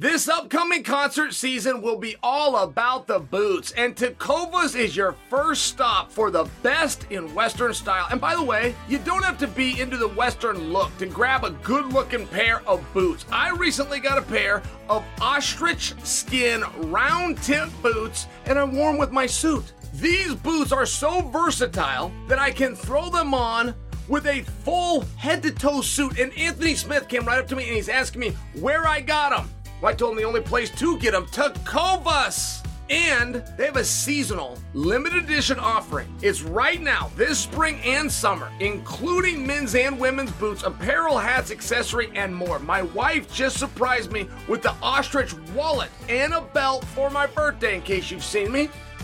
[0.00, 5.64] This upcoming concert season will be all about the boots, and Tecovas is your first
[5.64, 8.06] stop for the best in Western style.
[8.12, 11.42] And by the way, you don't have to be into the Western look to grab
[11.42, 13.26] a good looking pair of boots.
[13.32, 18.98] I recently got a pair of ostrich skin round tip boots, and I wore them
[18.98, 19.72] with my suit.
[19.94, 23.74] These boots are so versatile that I can throw them on
[24.06, 26.20] with a full head to toe suit.
[26.20, 29.36] And Anthony Smith came right up to me and he's asking me where I got
[29.36, 29.50] them.
[29.80, 32.64] Well, I told him the only place to get them, Tecovas.
[32.90, 36.10] And they have a seasonal limited edition offering.
[36.22, 42.10] It's right now, this spring and summer, including men's and women's boots, apparel, hats, accessory,
[42.14, 42.58] and more.
[42.58, 47.74] My wife just surprised me with the ostrich wallet and a belt for my birthday,
[47.74, 48.70] in case you've seen me.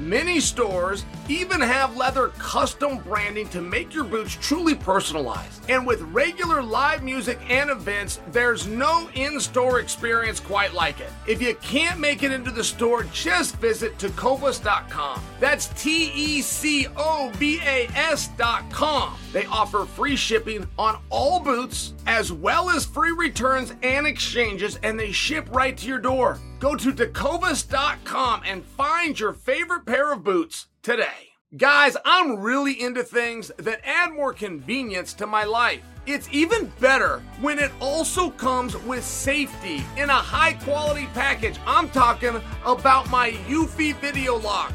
[0.00, 5.68] Many stores even have leather custom branding to make your boots truly personalized.
[5.68, 11.10] And with regular live music and events, there's no in store experience quite like it.
[11.26, 15.20] If you can't make it into the store, just visit tecovas.com.
[15.38, 19.18] That's T E C O V A S.com.
[19.34, 24.98] They offer free shipping on all boots, as well as free returns and exchanges, and
[24.98, 26.40] they ship right to your door.
[26.60, 31.30] Go to tecovas.com and find your favorite pair of boots today.
[31.56, 35.82] Guys, I'm really into things that add more convenience to my life.
[36.06, 41.58] It's even better when it also comes with safety in a high quality package.
[41.66, 44.74] I'm talking about my Eufy Video Lock.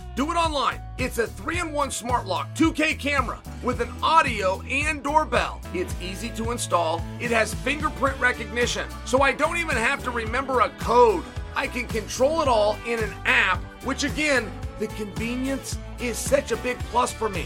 [0.13, 0.81] Do it online.
[0.97, 5.61] It's a 3 in 1 smart lock, 2K camera with an audio and doorbell.
[5.73, 7.01] It's easy to install.
[7.21, 11.23] It has fingerprint recognition, so I don't even have to remember a code.
[11.55, 16.57] I can control it all in an app, which again, the convenience is such a
[16.57, 17.45] big plus for me.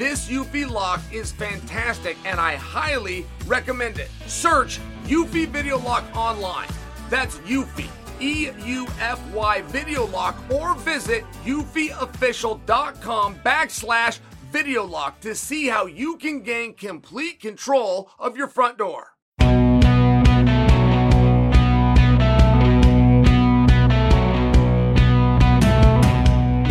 [0.00, 4.08] This Eufy lock is fantastic and I highly recommend it.
[4.26, 6.68] Search Eufy Video Lock online.
[7.10, 7.86] That's Eufy,
[8.18, 15.84] E U F Y Video Lock, or visit eufyofficial.com backslash video lock to see how
[15.84, 19.08] you can gain complete control of your front door.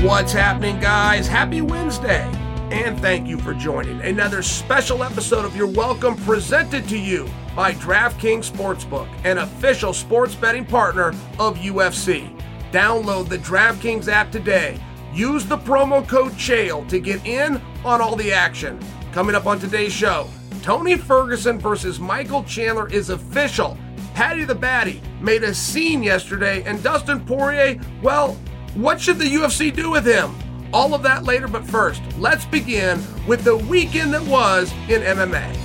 [0.03, 1.27] What's happening, guys?
[1.27, 2.38] Happy Wednesday!
[2.71, 7.73] And thank you for joining another special episode of You're Welcome presented to you by
[7.73, 11.07] DraftKings Sportsbook, an official sports betting partner
[11.39, 12.29] of UFC.
[12.71, 14.79] Download the DraftKings app today.
[15.11, 18.79] Use the promo code CHAEL to get in on all the action.
[19.13, 20.29] Coming up on today's show,
[20.61, 23.79] Tony Ferguson versus Michael Chandler is official.
[24.13, 28.37] Paddy the Baddy made a scene yesterday, and Dustin Poirier, well,
[28.75, 30.35] what should the UFC do with him?
[30.71, 35.55] All of that later, but first, let's begin with the weekend that was in MMA.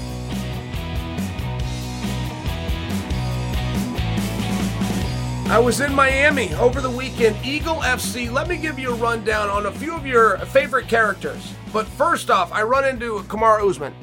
[5.46, 7.36] I was in Miami over the weekend.
[7.44, 11.52] Eagle FC, let me give you a rundown on a few of your favorite characters.
[11.70, 13.94] But first off, I run into Kamaru Usman.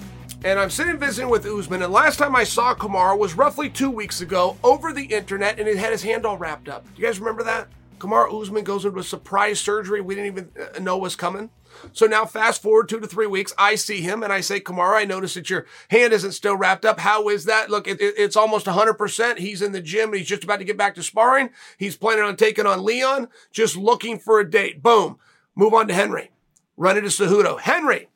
[0.44, 3.90] And I'm sitting visiting with Usman, and last time I saw Kamaru was roughly two
[3.90, 6.86] weeks ago over the internet, and he had his hand all wrapped up.
[6.96, 7.68] Do you guys remember that?
[8.02, 11.52] Kamaru Usman goes into a surprise surgery we didn't even uh, know was coming.
[11.94, 14.96] So now, fast forward two to three weeks, I see him and I say, Kamaru,
[14.96, 17.00] I noticed that your hand isn't still wrapped up.
[17.00, 17.70] How is that?
[17.70, 19.38] Look, it, it, it's almost 100%.
[19.38, 20.14] He's in the gym.
[20.14, 21.52] He's just about to get back to sparring.
[21.78, 24.82] He's planning on taking on Leon, just looking for a date.
[24.82, 25.20] Boom.
[25.56, 26.32] Move on to Henry.
[26.78, 27.60] Run into Cejudo.
[27.60, 28.10] Henry,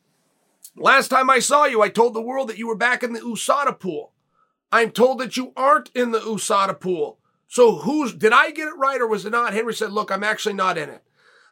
[0.76, 3.20] last time I saw you, I told the world that you were back in the
[3.20, 4.14] USADA pool.
[4.72, 7.20] I'm told that you aren't in the USADA pool.
[7.56, 9.54] So who's, did I get it right or was it not?
[9.54, 11.02] Henry said, look, I'm actually not in it.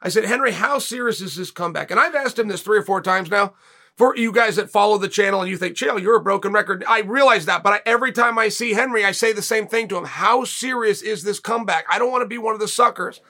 [0.01, 1.91] I said, Henry, how serious is this comeback?
[1.91, 3.53] And I've asked him this three or four times now.
[3.95, 6.83] For you guys that follow the channel and you think, Chael, you're a broken record.
[6.89, 9.87] I realize that, but I, every time I see Henry, I say the same thing
[9.87, 10.03] to him.
[10.03, 11.85] How serious is this comeback?
[11.89, 13.21] I don't want to be one of the suckers.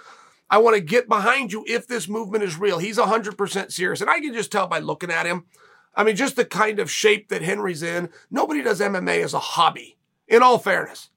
[0.49, 2.79] I want to get behind you if this movement is real.
[2.79, 4.01] He's 100% serious.
[4.01, 5.45] And I can just tell by looking at him.
[5.93, 8.09] I mean, just the kind of shape that Henry's in.
[8.31, 11.11] Nobody does MMA as a hobby, in all fairness.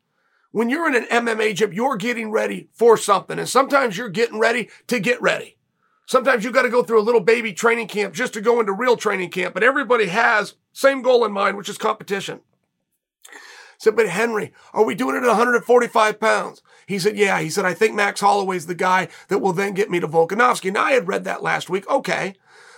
[0.53, 3.39] When you're in an MMA gym, you're getting ready for something.
[3.39, 5.57] And sometimes you're getting ready to get ready.
[6.07, 8.73] Sometimes you got to go through a little baby training camp just to go into
[8.73, 12.41] real training camp, but everybody has same goal in mind, which is competition.
[13.29, 16.63] I said, but Henry, are we doing it at 145 pounds?
[16.87, 17.41] He said, yeah.
[17.41, 20.73] He said, I think Max Holloway's the guy that will then get me to Volkanovski.
[20.73, 21.89] Now I had read that last week.
[21.91, 22.37] Okay.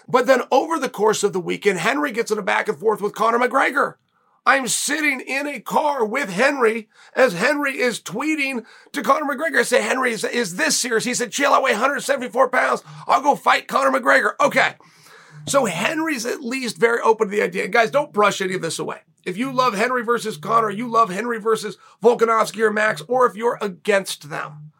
[0.08, 3.02] But then over the course of the weekend, Henry gets in a back and forth
[3.02, 3.94] with Conor McGregor.
[4.48, 9.58] I'm sitting in a car with Henry as Henry is tweeting to Conor McGregor.
[9.58, 11.04] I say, Henry, is, is this serious?
[11.04, 12.82] He said, chill, I weigh 174 pounds.
[13.06, 14.32] I'll go fight Conor McGregor.
[14.40, 14.72] Okay.
[15.46, 17.64] So Henry's at least very open to the idea.
[17.64, 19.00] And guys, don't brush any of this away.
[19.26, 23.36] If you love Henry versus Conor, you love Henry versus Volkanovski or Max, or if
[23.36, 24.72] you're against them.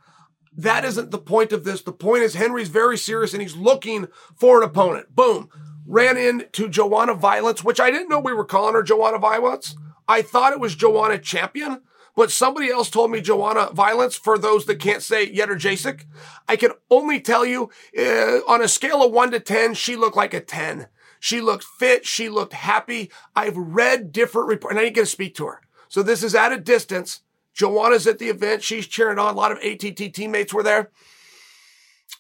[0.57, 1.83] That isn't the point of this.
[1.83, 5.15] The point is Henry's very serious and he's looking for an opponent.
[5.15, 5.51] Boom
[5.89, 9.75] ran into Joanna Violence, which I didn't know we were calling her Joanna Violence.
[10.07, 11.81] I thought it was Joanna Champion,
[12.15, 16.05] but somebody else told me Joanna Violence for those that can't say Jedrzejczyk.
[16.47, 20.17] I can only tell you uh, on a scale of one to 10, she looked
[20.17, 20.89] like a 10.
[21.21, 22.07] She looked fit.
[22.07, 23.11] She looked happy.
[23.35, 25.61] I've read different reports and I didn't get to speak to her.
[25.89, 27.23] So this is at a distance.
[27.55, 28.63] Joanna's at the event.
[28.63, 29.35] She's cheering on.
[29.35, 30.91] A lot of ATT teammates were there.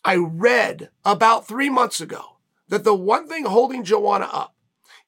[0.04, 2.37] I read about three months ago
[2.68, 4.54] that the one thing holding Joanna up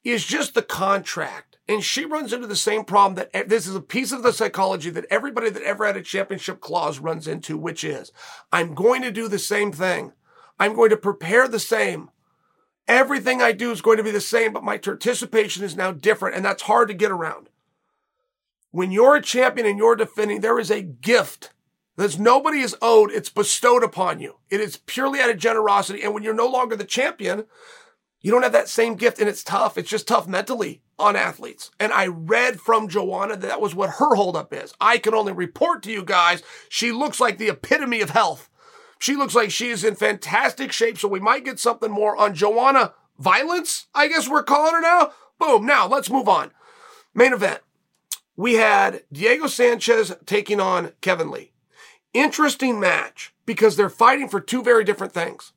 [0.04, 1.58] is just the contract.
[1.68, 4.90] And she runs into the same problem that this is a piece of the psychology
[4.90, 8.10] that everybody that ever had a championship clause runs into, which is
[8.50, 10.12] I'm going to do the same thing.
[10.58, 12.10] I'm going to prepare the same.
[12.88, 16.34] Everything I do is going to be the same, but my participation is now different.
[16.34, 17.48] And that's hard to get around.
[18.72, 21.52] When you're a champion and you're defending, there is a gift
[22.00, 23.10] that's nobody is owed.
[23.10, 24.36] It's bestowed upon you.
[24.48, 26.02] It is purely out of generosity.
[26.02, 27.44] And when you're no longer the champion,
[28.20, 29.78] you don't have that same gift and it's tough.
[29.78, 31.70] It's just tough mentally on athletes.
[31.80, 34.74] And I read from Joanna that that was what her holdup is.
[34.80, 38.48] I can only report to you guys, she looks like the epitome of health.
[38.98, 40.98] She looks like she is in fantastic shape.
[40.98, 43.86] So we might get something more on Joanna violence.
[43.94, 45.12] I guess we're calling her now.
[45.38, 45.64] Boom.
[45.64, 46.50] Now let's move on.
[47.14, 47.60] Main event.
[48.36, 51.49] We had Diego Sanchez taking on Kevin Lee.
[52.12, 55.52] Interesting match because they're fighting for two very different things.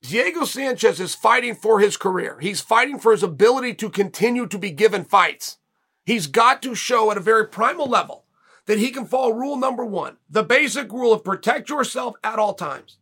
[0.00, 2.38] Diego Sanchez is fighting for his career.
[2.40, 5.58] He's fighting for his ability to continue to be given fights.
[6.04, 8.24] He's got to show at a very primal level
[8.66, 12.54] that he can follow rule number one, the basic rule of protect yourself at all
[12.54, 12.98] times.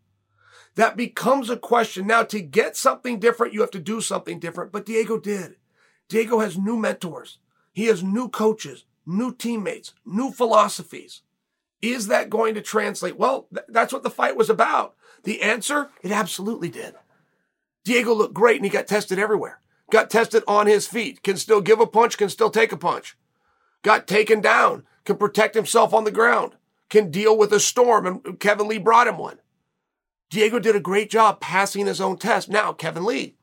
[0.74, 2.06] That becomes a question.
[2.06, 5.56] Now, to get something different, you have to do something different, but Diego did.
[6.08, 7.38] Diego has new mentors.
[7.72, 11.22] He has new coaches, new teammates, new philosophies.
[11.82, 13.18] Is that going to translate?
[13.18, 14.94] Well, th- that's what the fight was about.
[15.24, 16.94] The answer, it absolutely did.
[17.84, 19.60] Diego looked great and he got tested everywhere.
[19.90, 23.16] Got tested on his feet, can still give a punch, can still take a punch.
[23.82, 26.52] Got taken down, can protect himself on the ground,
[26.88, 29.38] can deal with a storm, and Kevin Lee brought him one.
[30.28, 32.48] Diego did a great job passing his own test.
[32.48, 33.36] Now, Kevin Lee.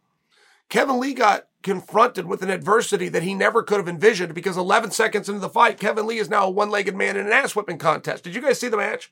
[0.70, 4.92] Kevin Lee got confronted with an adversity that he never could have envisioned because 11
[4.92, 7.56] seconds into the fight, Kevin Lee is now a one legged man in an ass
[7.56, 8.24] whipping contest.
[8.24, 9.12] Did you guys see the match?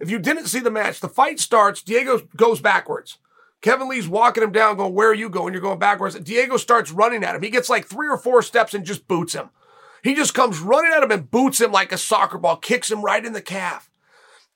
[0.00, 3.18] If you didn't see the match, the fight starts, Diego goes backwards.
[3.60, 5.52] Kevin Lee's walking him down, going, Where are you going?
[5.52, 6.18] You're going backwards.
[6.20, 7.42] Diego starts running at him.
[7.42, 9.50] He gets like three or four steps and just boots him.
[10.04, 13.02] He just comes running at him and boots him like a soccer ball, kicks him
[13.02, 13.90] right in the calf.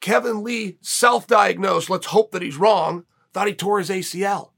[0.00, 4.51] Kevin Lee, self diagnosed, let's hope that he's wrong, thought he tore his ACL.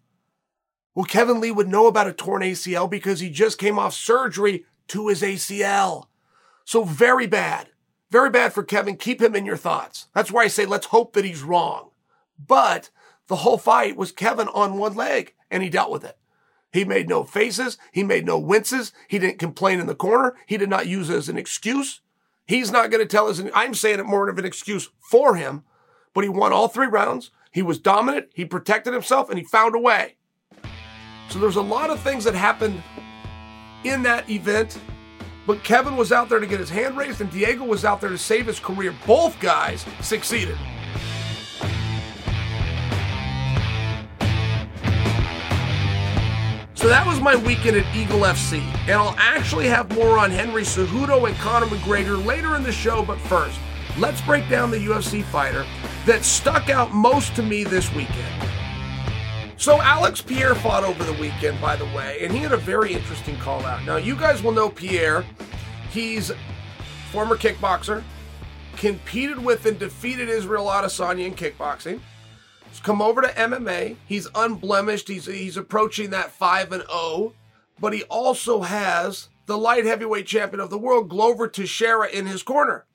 [0.94, 4.64] Well, Kevin Lee would know about a torn ACL because he just came off surgery
[4.88, 6.06] to his ACL.
[6.64, 7.68] So very bad.
[8.10, 8.96] Very bad for Kevin.
[8.96, 10.06] Keep him in your thoughts.
[10.14, 11.90] That's why I say let's hope that he's wrong.
[12.38, 12.90] But
[13.26, 16.16] the whole fight was Kevin on one leg and he dealt with it.
[16.72, 17.78] He made no faces.
[17.92, 18.92] He made no winces.
[19.08, 20.36] He didn't complain in the corner.
[20.46, 22.00] He did not use it as an excuse.
[22.46, 23.42] He's not going to tell us.
[23.54, 25.64] I'm saying it more of an excuse for him,
[26.12, 27.30] but he won all three rounds.
[27.50, 28.28] He was dominant.
[28.34, 30.16] He protected himself and he found a way.
[31.28, 32.82] So there's a lot of things that happened
[33.84, 34.78] in that event.
[35.46, 38.10] But Kevin was out there to get his hand raised, and Diego was out there
[38.10, 38.94] to save his career.
[39.06, 40.56] Both guys succeeded.
[46.74, 48.60] So that was my weekend at Eagle FC.
[48.82, 53.02] And I'll actually have more on Henry Cejudo and Conor McGregor later in the show.
[53.02, 53.58] But first,
[53.98, 55.64] let's break down the UFC fighter
[56.04, 58.63] that stuck out most to me this weekend.
[59.56, 62.92] So Alex Pereira fought over the weekend, by the way, and he had a very
[62.92, 63.84] interesting call out.
[63.84, 65.24] Now, you guys will know Pereira.
[65.90, 66.32] He's
[67.10, 68.02] former kickboxer,
[68.76, 72.00] competed with and defeated Israel Adesanya in kickboxing.
[72.68, 73.96] He's come over to MMA.
[74.06, 75.06] He's unblemished.
[75.06, 77.32] He's he's approaching that 5 and 0,
[77.78, 82.42] but he also has the light heavyweight champion of the world, Glover Teixeira, in his
[82.42, 82.86] corner.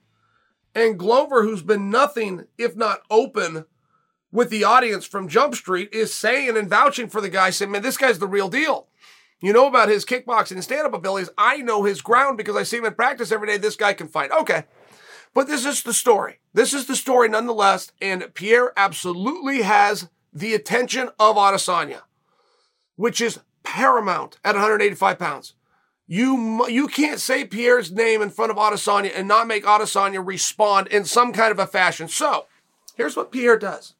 [0.76, 3.66] And Glover, who's been nothing if not open
[4.32, 7.82] with the audience from Jump Street, is saying and vouching for the guy, saying, man,
[7.82, 8.88] this guy's the real deal.
[9.42, 11.30] You know about his kickboxing and stand up abilities.
[11.38, 13.58] I know his ground because I see him in practice every day.
[13.58, 14.32] This guy can fight.
[14.32, 14.66] Okay.
[15.34, 16.40] But this is the story.
[16.54, 17.92] This is the story nonetheless.
[18.02, 22.02] And Pereira absolutely has the attention of Adesanya,
[22.96, 25.54] which is paramount at 185 pounds.
[26.06, 30.88] You, you can't say Pereira's name in front of Adesanya and not make Adesanya respond
[30.88, 32.08] in some kind of a fashion.
[32.08, 32.48] So
[32.96, 33.94] here's what Pereira does.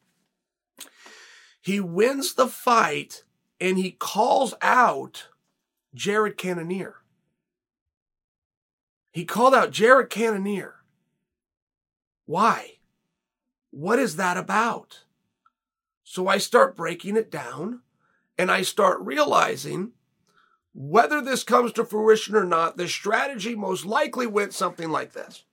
[1.62, 3.24] He wins the fight
[3.60, 5.28] and he calls out
[5.94, 6.96] Jared Cannonier.
[9.12, 10.76] He called out Jared Cannonier.
[12.26, 12.76] Why?
[13.72, 15.04] What is that about?
[16.04, 17.82] So I start breaking it down
[18.38, 19.92] and I start realizing
[20.74, 25.44] whether this comes to fruition or not, the strategy most likely went something like this.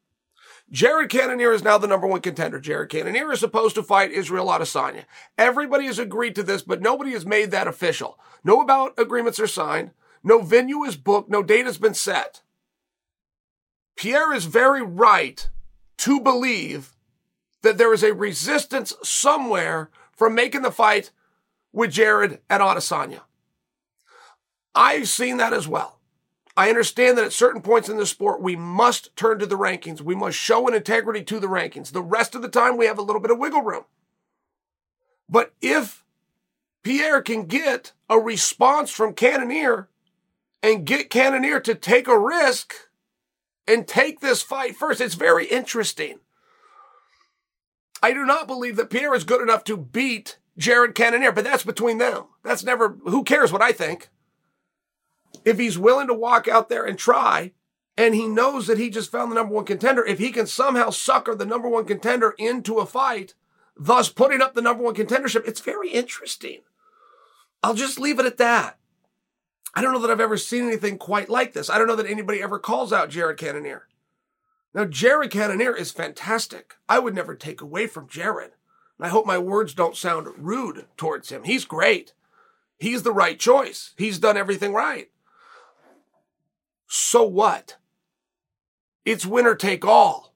[0.70, 2.58] Jared Cannonier is now the number one contender.
[2.58, 5.04] Jared Cannonier is supposed to fight Israel Adesanya.
[5.38, 8.18] Everybody has agreed to this, but nobody has made that official.
[8.42, 9.92] No about agreements are signed.
[10.24, 11.30] No venue is booked.
[11.30, 12.42] No date has been set.
[13.96, 15.48] Pereira is very right
[15.98, 16.96] to believe
[17.62, 21.12] that there is a resistance somewhere from making the fight
[21.72, 23.20] with Jared and Adesanya.
[24.74, 25.95] I've seen that as well.
[26.56, 30.00] I understand that at certain points in the sport, we must turn to the rankings.
[30.00, 31.92] We must show an integrity to the rankings.
[31.92, 33.84] The rest of the time, we have a little bit of wiggle room.
[35.28, 36.04] But if
[36.82, 39.88] Pereira can get a response from Cannonier
[40.62, 42.74] and get Cannonier to take a risk
[43.68, 46.20] and take this fight first, it's very interesting.
[48.02, 51.64] I do not believe that Pereira is good enough to beat Jared Cannonier, but that's
[51.64, 52.24] between them.
[52.42, 54.08] That's never, who cares what I think?
[55.44, 57.52] If he's willing to walk out there and try,
[57.96, 60.90] and he knows that he just found the number one contender, if he can somehow
[60.90, 63.34] sucker the number one contender into a fight,
[63.76, 66.60] thus putting up the number one contendership, it's very interesting.
[67.62, 68.78] I'll just leave it at that.
[69.74, 71.68] I don't know that I've ever seen anything quite like this.
[71.68, 73.88] I don't know that anybody ever calls out Jared Cannonier.
[74.72, 76.76] Now, Jared Cannonier is fantastic.
[76.88, 78.52] I would never take away from Jared.
[78.98, 81.44] And I hope my words don't sound rude towards him.
[81.44, 82.12] He's great.
[82.78, 83.94] He's the right choice.
[83.96, 85.10] He's done everything right.
[86.86, 87.76] So what?
[89.04, 90.34] It's winner take all.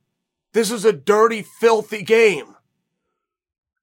[0.52, 2.56] This is a dirty, filthy game.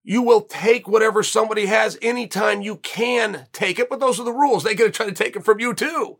[0.03, 4.31] You will take whatever somebody has anytime you can take it, but those are the
[4.31, 4.63] rules.
[4.63, 6.17] They're going to try to take it from you too.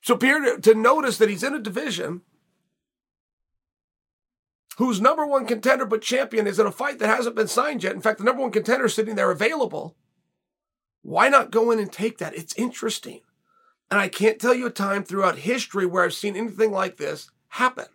[0.00, 2.22] So Pereira to, notice that he's in a division
[4.78, 7.94] whose number one contender but champion is in a fight that hasn't been signed yet.
[7.94, 9.96] In fact, the number one contender is sitting there available.
[11.02, 12.34] Why not go in and take that?
[12.34, 13.20] It's interesting.
[13.90, 17.30] And I can't tell you a time throughout history where I've seen anything like this
[17.48, 17.86] happen.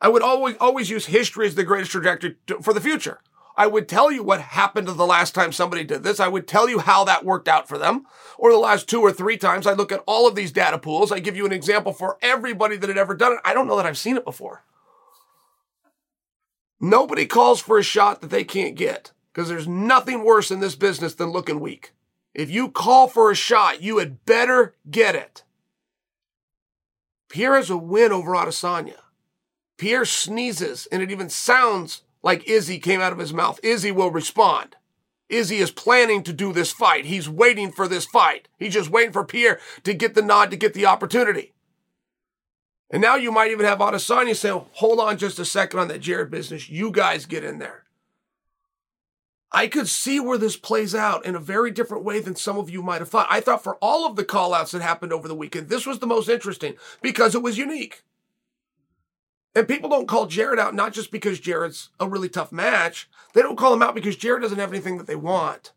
[0.00, 3.20] I would always, always use history as the greatest trajectory to, for the future.
[3.56, 6.20] I would tell you what happened the last time somebody did this.
[6.20, 8.06] I would tell you how that worked out for them.
[8.38, 11.12] Or the last two or three times I look at all of these data pools.
[11.12, 13.40] I give you an example for everybody that had ever done it.
[13.44, 14.64] I don't know that I've seen it before.
[16.80, 20.74] Nobody calls for a shot that they can't get because there's nothing worse in this
[20.74, 21.92] business than looking weak.
[22.34, 25.44] If you call for a shot, you had better get it.
[27.28, 28.98] Pereira has a win over Adesanya.
[29.78, 33.58] Pereira sneezes, and it even sounds like Izzy came out of his mouth.
[33.62, 34.76] Izzy will respond.
[35.28, 37.06] Izzy is planning to do this fight.
[37.06, 38.48] He's waiting for this fight.
[38.58, 41.52] He's just waiting for Pereira to get the nod, to get the opportunity.
[42.90, 46.02] And now you might even have Adesanya say, hold on just a second on that
[46.02, 46.68] Jared business.
[46.68, 47.81] You guys get in there.
[49.54, 52.70] I could see where this plays out in a very different way than some of
[52.70, 53.26] you might have thought.
[53.30, 55.98] I thought for all of the call outs that happened over the weekend, this was
[55.98, 58.02] the most interesting because it was unique.
[59.54, 63.10] And people don't call Jared out not just because Jared's a really tough match.
[63.34, 65.72] They don't call him out because Jared doesn't have anything that they want.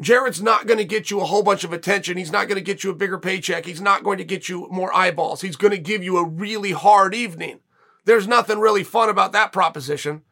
[0.00, 2.16] Jared's not going to get you a whole bunch of attention.
[2.16, 3.66] He's not going to get you a bigger paycheck.
[3.66, 5.42] He's not going to get you more eyeballs.
[5.42, 7.60] He's going to give you a really hard evening.
[8.04, 10.22] There's nothing really fun about that proposition.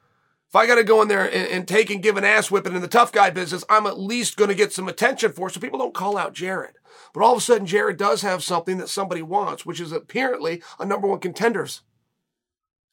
[0.48, 2.74] If I got to go in there and, and, take and give an ass whipping
[2.74, 5.54] in the tough guy business, I'm at least going to get some attention for it.
[5.54, 6.76] So people don't call out Jared.
[7.12, 10.62] But all of a sudden, Jared does have something that somebody wants, which is apparently
[10.78, 11.82] a number one contenders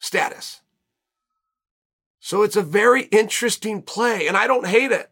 [0.00, 0.60] status.
[2.20, 5.10] So it's a very interesting play, and I don't hate it.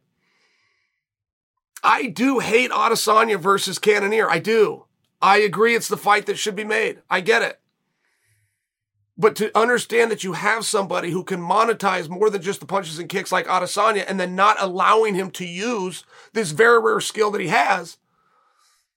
[1.83, 4.31] I do hate Adesanya versus Cannonier.
[4.31, 4.87] I do.
[5.21, 7.03] I agree it's the fight that should be made.
[7.09, 7.61] I get it.
[9.17, 12.99] But to understand that you have somebody who can monetize more than just the punches
[12.99, 17.31] and kicks like Adesanya and then not allowing him to use this very rare skill
[17.31, 17.99] that he has.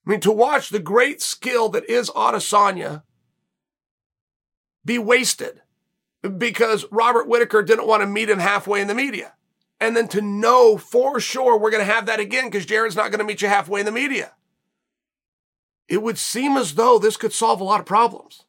[0.06, 3.02] I mean, to watch the great skill that is Adesanya
[4.84, 5.60] be wasted
[6.38, 9.34] because Robert Whitaker didn't want to meet him halfway in the media.
[9.80, 13.10] And then to know for sure we're going to have that again because Jared's not
[13.10, 14.32] going to meet you halfway in the media.
[15.88, 18.44] It would seem as though this could solve a lot of problems.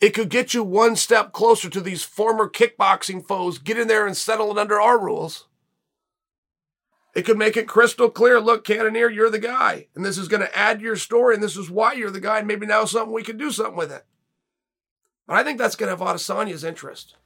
[0.00, 3.58] It could get you one step closer to these former kickboxing foes.
[3.58, 5.46] Get in there and settle it under our rules.
[7.14, 8.40] It could make it crystal clear.
[8.40, 9.88] Look, Cannonier, you're the guy.
[9.94, 11.34] And this is going to add your story.
[11.34, 12.38] And this is why you're the guy.
[12.38, 14.04] And maybe now something we can do something with it.
[15.26, 17.16] But I think that's going to have Adesanya's interest.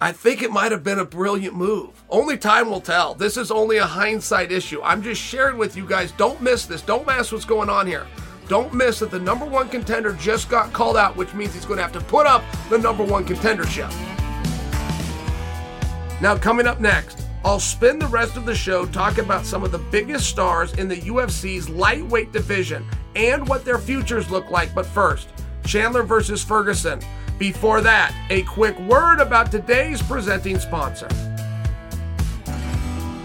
[0.00, 2.02] I think it might have been a brilliant move.
[2.08, 3.14] Only time will tell.
[3.14, 4.80] This is only a hindsight issue.
[4.82, 6.12] I'm just sharing with you guys.
[6.12, 6.82] Don't miss this.
[6.82, 8.06] Don't miss what's going on here.
[8.48, 11.76] Don't miss that the number one contender just got called out, which means he's going
[11.76, 13.90] to have to put up the number one contendership.
[16.22, 19.70] Now, coming up next, I'll spend the rest of the show talking about some of
[19.70, 24.74] the biggest stars in the UFC's lightweight division and what their futures look like.
[24.74, 25.28] But first,
[25.64, 27.00] Chandler versus Ferguson.
[27.38, 31.08] Before that, a quick word about today's presenting sponsor.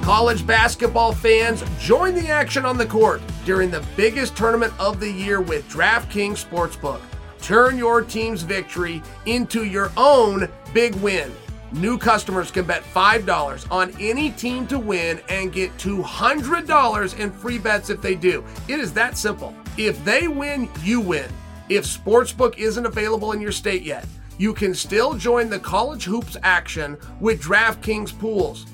[0.04, 5.10] College basketball fans, join the action on the court during the biggest tournament of the
[5.10, 7.00] year with DraftKings Sportsbook.
[7.40, 11.32] Turn your team's victory into your own big win.
[11.72, 17.58] New customers can bet $5 on any team to win and get $200 in free
[17.58, 18.44] bets if they do.
[18.68, 19.56] It is that simple.
[19.78, 21.32] If they win, you win.
[21.70, 24.06] If Sportsbook isn't available in your state yet,
[24.38, 28.66] you can still join the college hoops action with DraftKings pools.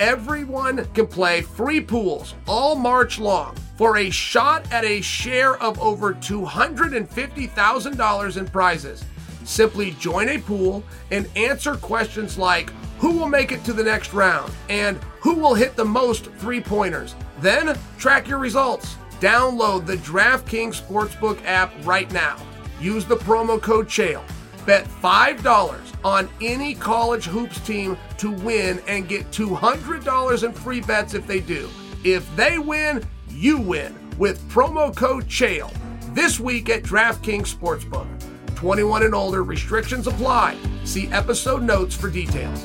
[0.00, 5.78] Everyone can play free pools all March long for a shot at a share of
[5.78, 9.04] over $250,000 in prizes.
[9.44, 14.12] Simply join a pool and answer questions like who will make it to the next
[14.12, 17.14] round and who will hit the most three pointers.
[17.38, 18.96] Then track your results.
[19.20, 22.36] Download the DraftKings Sportsbook app right now.
[22.80, 24.24] Use the promo code CHAEL.
[24.66, 31.14] Bet $5 on any college hoops team to win and get $200 in free bets
[31.14, 31.68] if they do.
[32.04, 35.72] If they win, you win with promo code CHAEL
[36.14, 38.06] this week at DraftKings Sportsbook.
[38.54, 40.56] 21 and older, restrictions apply.
[40.84, 42.62] See episode notes for details.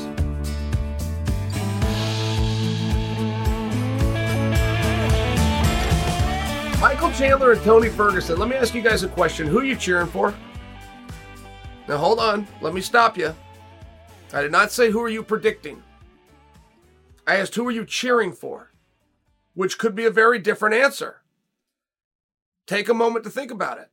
[6.80, 8.40] Michael Chandler and Tony Ferguson.
[8.40, 9.48] Let me ask you guys a question.
[9.48, 10.34] Who are you cheering for?
[11.90, 13.36] Now hold on, let me stop you.
[14.32, 15.82] I did not say who are you predicting.
[17.26, 18.72] I asked who are you cheering for,
[19.56, 21.22] which could be a very different answer.
[22.68, 23.90] Take a moment to think about it.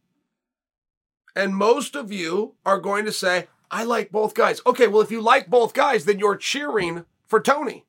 [1.34, 4.60] And most of you are going to say, I like both guys.
[4.66, 7.86] Okay, well, if you like both guys, then you're cheering for Tony.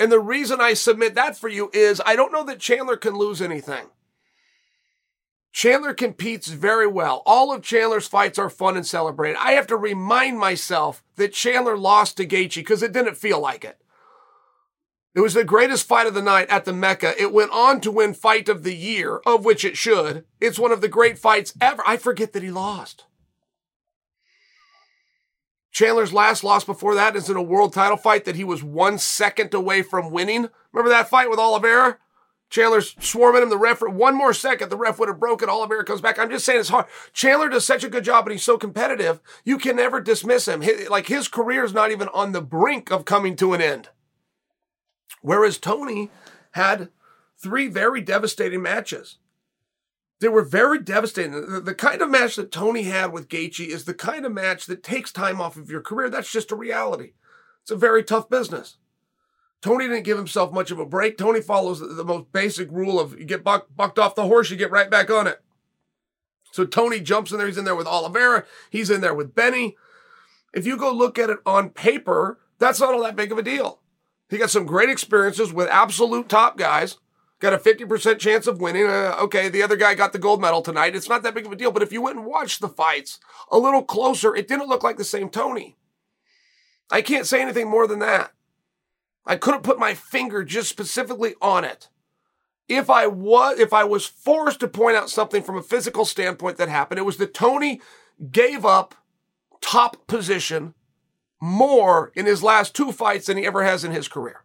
[0.00, 3.14] And the reason I submit that for you is I don't know that Chandler can
[3.14, 3.88] lose anything.
[5.52, 7.22] Chandler competes very well.
[7.26, 9.36] All of Chandler's fights are fun and celebrated.
[9.38, 13.64] I have to remind myself that Chandler lost to Gaethje because it didn't feel like
[13.64, 13.78] it.
[15.14, 17.20] It was the greatest fight of the night at the Mecca.
[17.20, 20.24] It went on to win fight of the year, of which it should.
[20.40, 21.82] It's one of the great fights ever.
[21.86, 23.04] I forget that he lost.
[25.70, 28.96] Chandler's last loss before that is in a world title fight that he was one
[28.96, 30.48] second away from winning.
[30.72, 31.98] Remember that fight with Oliveira?
[32.52, 33.48] Chandler's swarming him.
[33.48, 35.48] The ref, one more second, the ref would have broken.
[35.48, 36.18] Oliveira comes back.
[36.18, 36.84] I'm just saying it's hard.
[37.14, 39.22] Chandler does such a good job, and he's so competitive.
[39.42, 40.60] You can never dismiss him.
[40.60, 43.88] His, like his career is not even on the brink of coming to an end.
[45.22, 46.10] Whereas Tony
[46.50, 46.90] had
[47.38, 49.16] three very devastating matches.
[50.20, 51.32] They were very devastating.
[51.32, 54.66] The, the kind of match that Tony had with Gaethje is the kind of match
[54.66, 56.10] that takes time off of your career.
[56.10, 57.14] That's just a reality.
[57.62, 58.76] It's a very tough business.
[59.62, 61.16] Tony didn't give himself much of a break.
[61.16, 64.56] Tony follows the, most basic rule of you get buck, bucked off the horse, you
[64.56, 65.40] get right back on it.
[66.50, 67.46] So Tony jumps in there.
[67.46, 68.44] He's in there with Oliveira.
[68.68, 69.76] He's in there with Benny.
[70.52, 73.42] If you go look at it on paper, that's not all that big of a
[73.42, 73.80] deal.
[74.28, 76.98] He got some great experiences with absolute top guys.
[77.38, 78.86] Got a 50% chance of winning.
[78.86, 80.94] Uh, okay, the other guy got the gold medal tonight.
[80.94, 81.72] It's not that big of a deal.
[81.72, 83.18] But if you went and watched the fights
[83.50, 85.76] a little closer, it didn't look like the same Tony.
[86.90, 88.32] I can't say anything more than that.
[89.24, 91.88] I couldn't put my finger just specifically on it.
[92.68, 96.56] If I was if I was forced to point out something from a physical standpoint
[96.56, 97.80] that happened, it was that Tony
[98.30, 98.94] gave up
[99.60, 100.74] top position
[101.40, 104.44] more in his last two fights than he ever has in his career.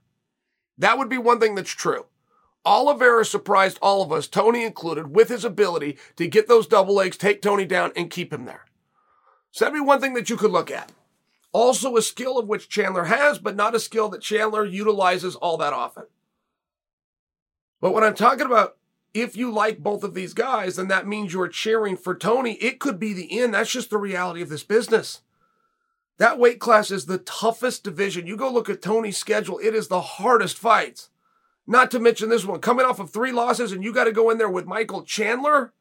[0.78, 2.06] That would be one thing that's true.
[2.66, 7.16] Oliveira surprised all of us, Tony included, with his ability to get those double legs,
[7.16, 8.66] take Tony down, and keep him there.
[9.52, 10.92] So that'd be one thing that you could look at.
[11.58, 15.58] Also, a skill of which Chandler has, but not a skill that Chandler utilizes all
[15.58, 16.04] that often.
[17.82, 18.78] But when I'm talking about
[19.12, 22.54] if you like both of these guys, then that means you're cheering for Tony.
[22.62, 23.56] It could be the end.
[23.56, 25.22] That's just the reality of this business.
[26.20, 28.28] That weight class is the toughest division.
[28.28, 31.10] You go look at Tony's schedule, it is the hardest fights.
[31.65, 34.30] Not to mention this one, coming off of three losses, and you got to go
[34.30, 35.74] in there with Michael Chandler.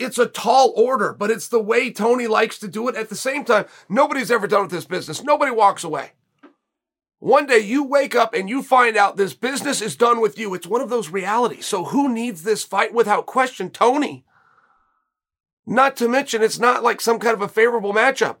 [0.00, 2.96] It's a tall order, but it's the way Tony likes to do it.
[2.96, 5.22] At the same time, nobody's ever done with this business.
[5.22, 6.12] Nobody walks away.
[7.18, 10.54] One day you wake up and you find out this business is done with you.
[10.54, 11.66] It's one of those realities.
[11.66, 13.68] So who needs this fight without question?
[13.68, 14.24] Tony.
[15.66, 18.36] Not to mention, it's not like some kind of a favorable matchup.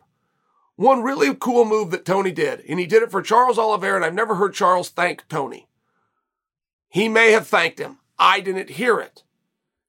[0.76, 4.04] One really cool move that Tony did, and he did it for Charles Oliveira, and
[4.04, 5.68] I've never heard Charles thank Tony.
[6.88, 7.98] He may have thanked him.
[8.18, 9.24] I didn't hear it.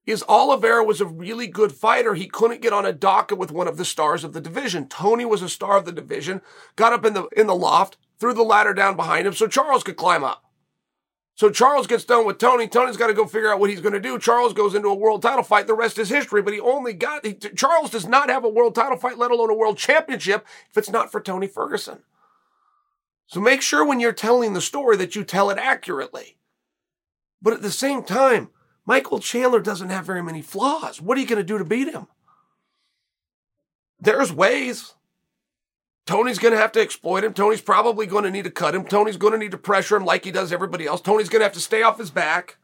[0.05, 2.15] Is Oliveira was a really good fighter.
[2.15, 4.87] He couldn't get on a docket with one of the stars of the division.
[4.87, 6.41] Tony was a star of the division,
[6.75, 9.83] got up in the in the loft, threw the ladder down behind him so Charles
[9.83, 10.43] could climb up.
[11.35, 12.67] So Charles gets done with Tony.
[12.67, 14.19] Tony's got to go figure out what he's going to do.
[14.19, 15.65] Charles goes into a world title fight.
[15.65, 16.41] The rest is history.
[16.41, 19.49] But he only got he, Charles does not have a world title fight, let alone
[19.49, 22.03] a world championship, if it's not for Tony Ferguson.
[23.27, 26.37] So make sure when you're telling the story that you tell it accurately.
[27.41, 28.49] But at the same time,
[28.85, 31.01] Michael Chandler doesn't have very many flaws.
[31.01, 32.07] What are you going to do to beat him?
[33.99, 34.95] There's ways.
[36.07, 37.33] Tony's going to have to exploit him.
[37.33, 38.85] Tony's probably going to need to cut him.
[38.85, 40.99] Tony's going to need to pressure him like he does everybody else.
[40.99, 42.57] Tony's going to have to stay off his back.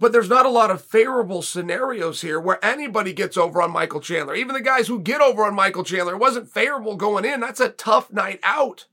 [0.00, 4.00] But there's not a lot of favorable scenarios here where anybody gets over on Michael
[4.00, 4.34] Chandler.
[4.34, 7.40] Even the guys who get over on Michael Chandler, it wasn't favorable going in.
[7.40, 8.86] That's a tough night out.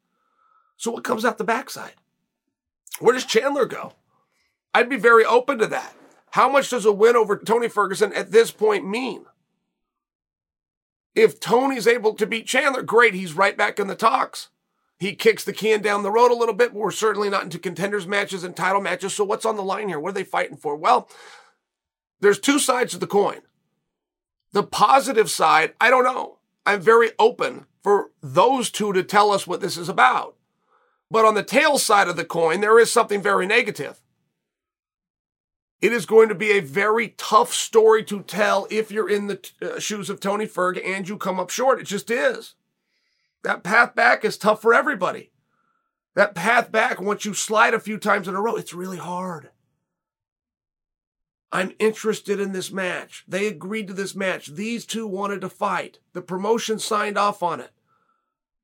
[0.78, 1.96] So what comes out the backside?
[3.00, 3.94] Where does Chandler go?
[4.74, 5.94] I'd be very open to that.
[6.32, 9.26] How much does a win over Tony Ferguson at this point mean?
[11.14, 14.48] If Tony's able to beat Chandler, great, he's right back in the talks.
[14.98, 17.60] He kicks the can down the road a little bit, but we're certainly not into
[17.60, 19.14] contenders matches and title matches.
[19.14, 20.00] So what's on the line here?
[20.00, 20.76] What are they fighting for?
[20.76, 21.10] Well,
[22.22, 23.42] there's two sides of the coin.
[24.54, 26.38] The positive side, I don't know.
[26.66, 30.36] I'm very open for those two to tell us what this is about.
[31.10, 34.00] But on the tail side of the coin, there is something very negative.
[35.82, 39.38] It is going to be a very tough story to tell if you're in the
[39.38, 41.80] t- uh, shoes of Tony Ferg and you come up short.
[41.80, 42.54] It just is.
[43.44, 45.32] That path back is tough for everybody.
[46.14, 49.50] That path back, once you slide a few times in a row, it's really hard.
[51.52, 53.26] I'm interested in this match.
[53.28, 54.48] They agreed to this match.
[54.48, 56.00] These two wanted to fight.
[56.14, 57.72] The promotion signed off on it.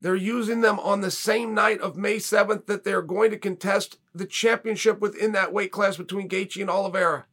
[0.01, 3.97] They're using them on the same night of May 7th that they're going to contest
[4.13, 7.25] the championship within that weight class between Gaethje and Oliveira.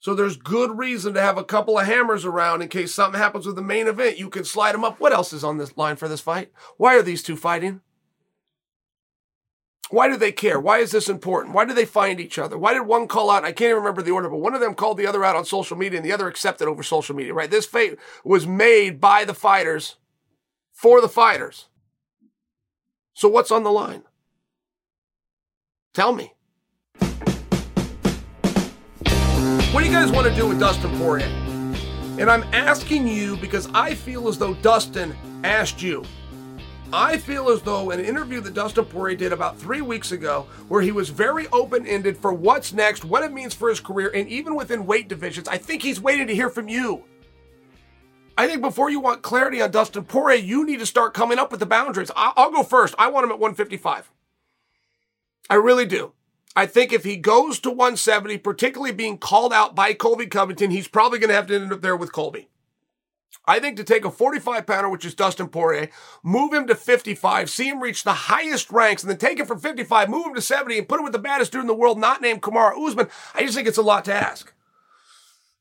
[0.00, 3.46] So there's good reason to have a couple of hammers around in case something happens
[3.46, 4.18] with the main event.
[4.18, 4.98] You can slide them up.
[4.98, 6.50] What else is on this line for this fight?
[6.76, 7.82] Why are these two fighting?
[9.90, 10.58] Why do they care?
[10.58, 11.54] Why is this important?
[11.54, 12.58] Why do they find each other?
[12.58, 13.44] Why did one call out?
[13.44, 15.44] I can't even remember the order, but one of them called the other out on
[15.44, 17.50] social media and the other accepted over social media, right?
[17.50, 19.96] This fight was made by the fighters
[20.82, 21.68] for the fighters.
[23.14, 24.02] So what's on the line?
[25.94, 26.32] Tell me.
[29.70, 31.26] What do you guys want to do with Dustin Poirier?
[32.18, 35.14] And I'm asking you because I feel as though Dustin
[35.44, 36.04] asked you.
[36.92, 40.82] I feel as though an interview that Dustin Poirier did about three weeks ago, where
[40.82, 44.28] he was very open ended for what's next, what it means for his career, and
[44.28, 47.04] even within weight divisions, I think he's waiting to hear from you.
[48.36, 51.50] I think before you want clarity on Dustin Poirier, you need to start coming up
[51.50, 52.10] with the boundaries.
[52.16, 52.94] I'll go first.
[52.98, 54.10] I want him at 155.
[55.50, 56.12] I really do.
[56.54, 60.88] I think if he goes to 170, particularly being called out by Colby Covington, he's
[60.88, 62.48] probably going to have to end up there with Colby.
[63.46, 65.88] I think to take a 45 pounder, which is Dustin Poirier,
[66.22, 69.58] move him to 55, see him reach the highest ranks, and then take him from
[69.58, 71.98] 55, move him to 70, and put him with the baddest dude in the world,
[71.98, 74.52] not named Kamaru Usman, I just think it's a lot to ask.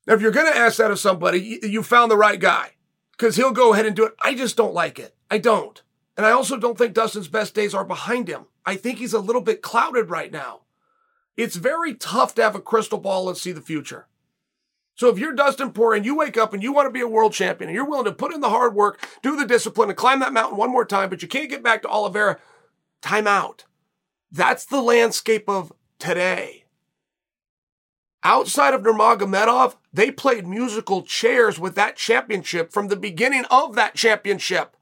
[0.07, 2.71] Now, if you're going to ask that of somebody, you found the right guy
[3.11, 4.15] because he'll go ahead and do it.
[4.21, 5.15] I just don't like it.
[5.29, 5.81] I don't.
[6.17, 8.45] And I also don't think Dustin's best days are behind him.
[8.65, 10.61] I think he's a little bit clouded right now.
[11.37, 14.07] It's very tough to have a crystal ball and see the future.
[14.95, 17.07] So if you're Dustin Poirier and you wake up and you want to be a
[17.07, 19.97] world champion and you're willing to put in the hard work, do the discipline and
[19.97, 22.37] climb that mountain one more time, but you can't get back to Oliveira,
[23.01, 23.65] time out.
[24.31, 26.61] That's the landscape of today.
[28.23, 33.95] Outside of Nurmagomedov, they played musical chairs with that championship from the beginning of that
[33.95, 34.75] championship.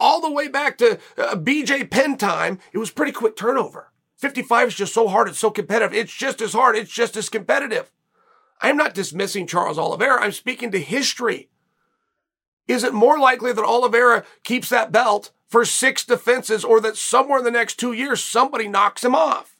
[0.00, 3.92] all the way back to uh, BJ Penn time, it was pretty quick turnover.
[4.18, 5.28] 55 is just so hard.
[5.28, 5.94] It's so competitive.
[5.94, 6.74] It's just as hard.
[6.76, 7.92] It's just as competitive.
[8.60, 10.20] I'm not dismissing Charles Oliveira.
[10.20, 11.50] I'm speaking to history.
[12.66, 17.38] Is it more likely that Oliveira keeps that belt for six defenses or that somewhere
[17.38, 19.56] in the next two years somebody knocks him off?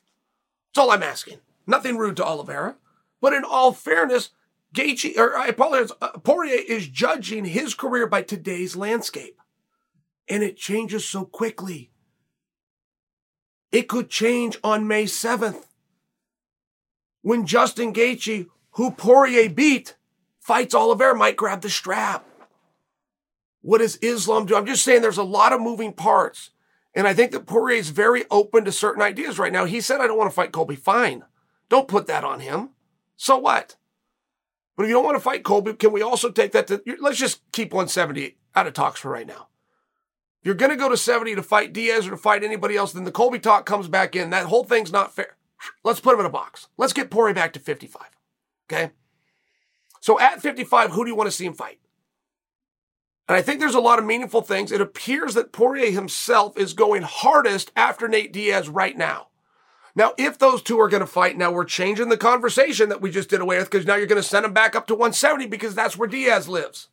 [0.74, 1.38] That's all I'm asking.
[1.66, 2.76] Nothing rude to Oliveira.
[3.20, 4.30] But in all fairness,
[4.74, 9.38] Gaethje, or I apologize, uh, Poirier is judging his career by today's landscape.
[10.28, 11.90] And it changes so quickly.
[13.70, 15.66] It could change on May 7th
[17.22, 19.96] when Justin Gaethje, who Poirier beat,
[20.40, 22.26] fights Oliveira, might grab the strap.
[23.62, 24.56] What does Islam do?
[24.56, 26.50] I'm just saying there's a lot of moving parts.
[26.94, 29.64] And I think that Poirier is very open to certain ideas right now.
[29.64, 30.76] He said, I don't want to fight Colby.
[30.76, 31.24] Fine.
[31.72, 32.68] Don't put that on him.
[33.16, 33.76] So what?
[34.76, 37.16] But if you don't want to fight Colby, can we also take that to, let's
[37.16, 39.48] just keep 170 out of talks for right now
[40.40, 42.92] If you're going to go to 70 to fight Diaz or to fight anybody else,
[42.92, 44.28] then the Colby talk comes back in.
[44.28, 45.38] That whole thing's not fair.
[45.82, 46.68] Let's put him in a box.
[46.76, 48.02] Let's get Poirier back to 55.
[48.70, 48.90] Okay?
[50.02, 51.78] So at 55, who do you want to see him fight?
[53.28, 54.72] And I think there's a lot of meaningful things.
[54.72, 59.28] It appears that Poirier himself is going hardest after Nate Diaz right now.
[59.94, 63.10] Now, if those two are going to fight, now we're changing the conversation that we
[63.10, 65.46] just did away with because now you're going to send him back up to 170
[65.46, 66.88] because that's where Diaz lives.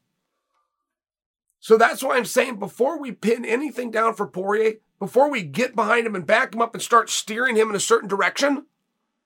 [1.62, 5.76] So that's why I'm saying before we pin anything down for Poirier, before we get
[5.76, 8.66] behind him and back him up and start steering him in a certain direction,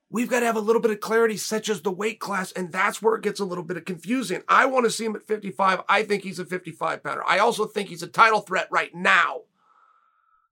[0.10, 2.52] we've got to have a little bit of clarity, such as the weight class.
[2.52, 4.44] And that's where it gets a little bit of confusing.
[4.48, 5.82] I want to see him at 55.
[5.90, 7.24] I think he's a 55 pounder.
[7.28, 9.42] I also think he's a title threat right now.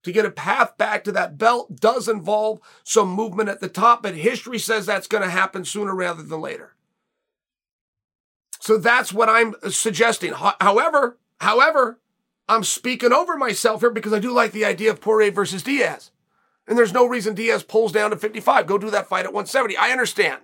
[0.04, 4.02] To get a path back to that belt does involve some movement at the top,
[4.02, 6.76] but history says that's going to happen sooner rather than later.
[8.60, 10.34] So that's what I'm suggesting.
[10.34, 12.00] However, However,
[12.48, 16.12] I'm speaking over myself here because I do like the idea of Poirier versus Diaz.
[16.68, 18.68] And there's no reason Diaz pulls down to 55.
[18.68, 19.76] Go do that fight at 170.
[19.76, 20.42] I understand.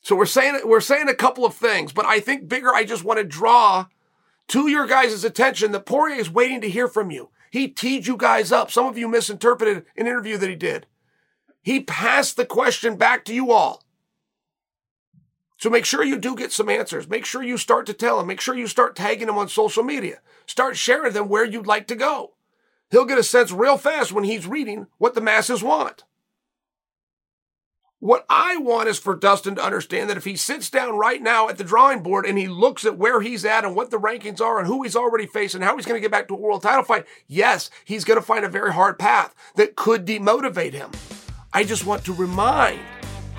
[0.00, 2.74] So we're saying we're saying a couple of things, but I think bigger.
[2.74, 3.86] I just want to draw
[4.48, 7.28] to your guys' attention that Poirier is waiting to hear from you.
[7.54, 8.72] He teed you guys up.
[8.72, 10.88] Some of you misinterpreted an interview that he did.
[11.62, 13.84] He passed the question back to you all.
[15.58, 17.08] So make sure you do get some answers.
[17.08, 18.26] Make sure you start to tell him.
[18.26, 20.18] Make sure you start tagging him on social media.
[20.46, 22.32] Start sharing them where you'd like to go.
[22.90, 26.02] He'll get a sense real fast when he's reading what the masses want.
[28.04, 31.48] What I want is for Dustin to understand that if he sits down right now
[31.48, 34.42] at the drawing board and he looks at where he's at and what the rankings
[34.42, 36.60] are and who he's already facing, how he's going to get back to a world
[36.60, 40.90] title fight, yes, he's going to find a very hard path that could demotivate him.
[41.54, 42.80] I just want to remind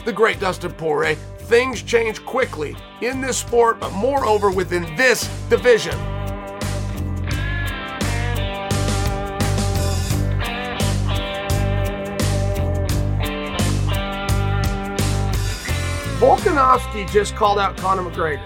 [0.03, 6.24] the great Dustin Poirier things change quickly in this sport, but moreover within this division.
[16.19, 18.45] Volkanovski just called out Conor McGregor.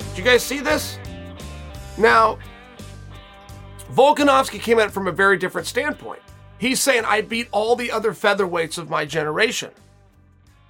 [0.00, 0.98] Did you guys see this?
[1.96, 2.40] Now,
[3.92, 6.20] Volkanovski came at it from a very different standpoint.
[6.58, 9.70] He's saying, I beat all the other featherweights of my generation.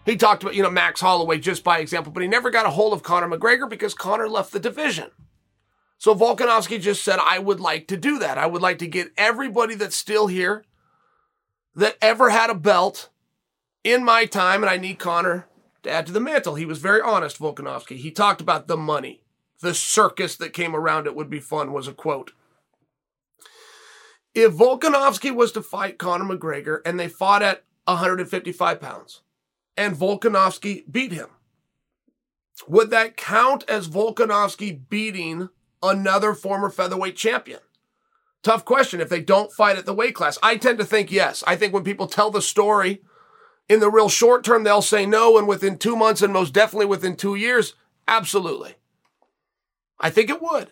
[0.04, 2.70] He talked about, you know, Max Holloway just by example, but he never got a
[2.70, 5.10] hold of Conor McGregor because Conor left the division.
[5.96, 8.36] So Volkanovski just said, I would like to do that.
[8.36, 10.62] I would like to get everybody that's still here
[11.74, 13.08] that ever had a belt
[13.82, 15.46] in my time, and I need Conor
[15.82, 16.54] to add to the mantle.
[16.54, 17.96] He was very honest, Volkanovski.
[17.96, 19.22] He talked about the money.
[19.60, 22.32] The circus that came around it would be fun, was a quote.
[24.34, 29.22] If Volkanovski was to fight Conor McGregor and they fought at 155 pounds,
[29.76, 31.28] and Volkanovski beat him.
[32.66, 35.48] Would that count as Volkanovski beating
[35.82, 37.60] another former featherweight champion?
[38.42, 40.38] Tough question if they don't fight at the weight class.
[40.42, 41.44] I tend to think yes.
[41.46, 43.02] I think when people tell the story
[43.68, 45.38] in the real short term, they'll say no.
[45.38, 47.74] And within two months, and most definitely within two years,
[48.06, 48.74] absolutely.
[50.00, 50.70] I think it would.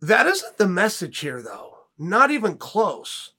[0.00, 1.78] That isn't the message here, though.
[1.98, 3.34] Not even close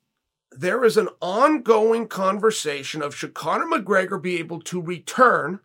[0.58, 5.60] there is an ongoing conversation of should Conor McGregor be able to return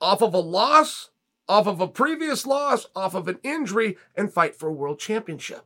[0.00, 1.10] off of a loss,
[1.48, 5.64] off of a previous loss, off of an injury, and fight for a world championship.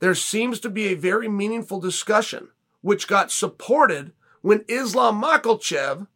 [0.00, 2.48] There seems to be a very meaningful discussion,
[2.80, 4.12] which got supported
[4.42, 6.06] when Islam Makhachev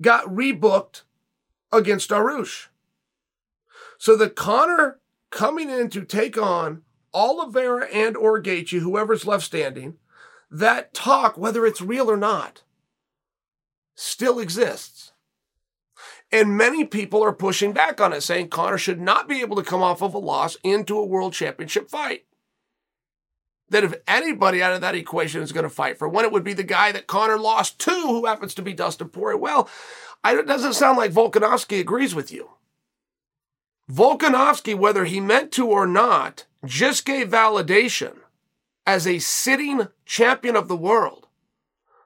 [0.00, 1.02] got rebooked
[1.70, 2.66] against Dariush.
[3.98, 6.82] So the Conor coming in to take on
[7.14, 9.96] Oliveira and or Gaethje, whoever's left standing,
[10.50, 12.62] that talk, whether it's real or not,
[13.94, 15.12] still exists.
[16.30, 19.62] And many people are pushing back on it, saying Conor should not be able to
[19.62, 22.24] come off of a loss into a world championship fight.
[23.72, 26.44] That if anybody out of that equation is going to fight for one, it would
[26.44, 29.38] be the guy that Conor lost to, who happens to be Dustin Poirier.
[29.38, 29.68] Well,
[30.22, 32.50] I, it doesn't sound like Volkanovski agrees with you.
[33.90, 38.18] Volkanovski, whether he meant to or not, just gave validation
[38.86, 41.26] as a sitting champion of the world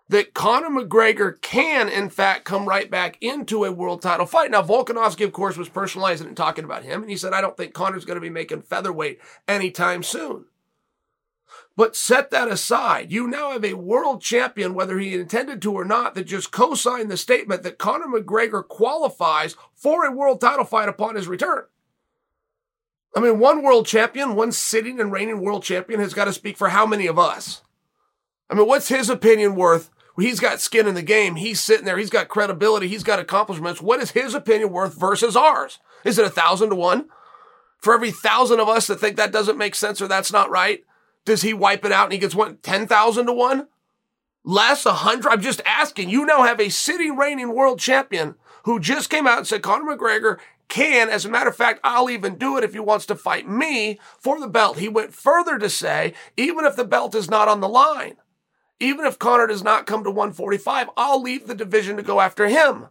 [0.08, 4.52] that Conor McGregor can, in fact, come right back into a world title fight.
[4.52, 7.56] Now, Volkanovski, of course, was personalizing and talking about him, and he said, I don't
[7.56, 10.44] think Conor's going to be making featherweight anytime soon.
[11.76, 13.12] But set that aside.
[13.12, 16.74] You now have a world champion, whether he intended to or not, that just co
[16.74, 21.64] signed the statement that Conor McGregor qualifies for a world title fight upon his return.
[23.14, 26.56] I mean, one world champion, one sitting and reigning world champion has got to speak
[26.56, 27.62] for how many of us?
[28.48, 31.36] I mean, what's his opinion worth He's got skin in the game.
[31.36, 31.98] He's sitting there.
[31.98, 32.88] He's got credibility.
[32.88, 33.82] He's got accomplishments.
[33.82, 35.78] What is his opinion worth versus ours?
[36.04, 37.08] Is it a thousand to one?
[37.78, 40.84] For every thousand of us that think that doesn't make sense or that's not right,
[41.26, 43.68] does he wipe it out and he gets what, 10,000 to one?
[44.44, 45.28] Less, a hundred?
[45.28, 46.08] I'm just asking.
[46.08, 49.96] You now have a sitting reigning world champion who just came out and said Conor
[49.96, 51.08] McGregor can.
[51.10, 53.98] As a matter of fact, I'll even do it if he wants to fight me
[54.18, 54.78] for the belt.
[54.78, 58.16] He went further to say, even if the belt is not on the line,
[58.78, 62.48] even if Conor does not come to 145, I'll leave the division to go after
[62.48, 62.86] him.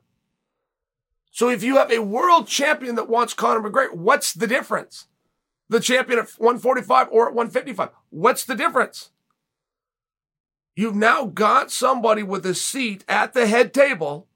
[1.31, 5.07] So if you have a world champion that wants Conor McGregor, what's the difference?
[5.69, 7.89] The champion at 145 or at 155?
[8.09, 9.09] What's the difference?
[10.75, 14.27] You've now got somebody with a seat at the head table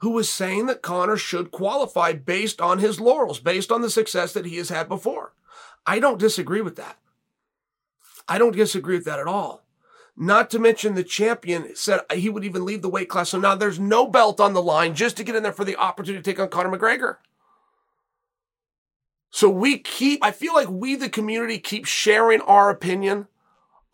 [0.00, 4.32] who is saying that Conor should qualify based on his laurels, based on the success
[4.32, 5.34] that he has had before.
[5.84, 6.98] I don't disagree with that.
[8.28, 9.64] I don't disagree with that at all.
[10.16, 13.30] Not to mention the champion said he would even leave the weight class.
[13.30, 15.76] So now there's no belt on the line just to get in there for the
[15.76, 17.16] opportunity to take on Conor McGregor.
[19.30, 23.26] So we keep, I feel like we, the community, keep sharing our opinion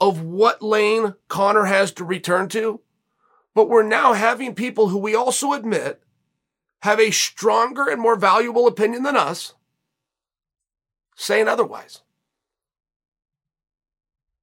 [0.00, 2.80] of what lane Conor has to return to.
[3.54, 6.02] But we're now having people who we also admit
[6.82, 9.54] have a stronger and more valuable opinion than us
[11.16, 12.02] saying otherwise.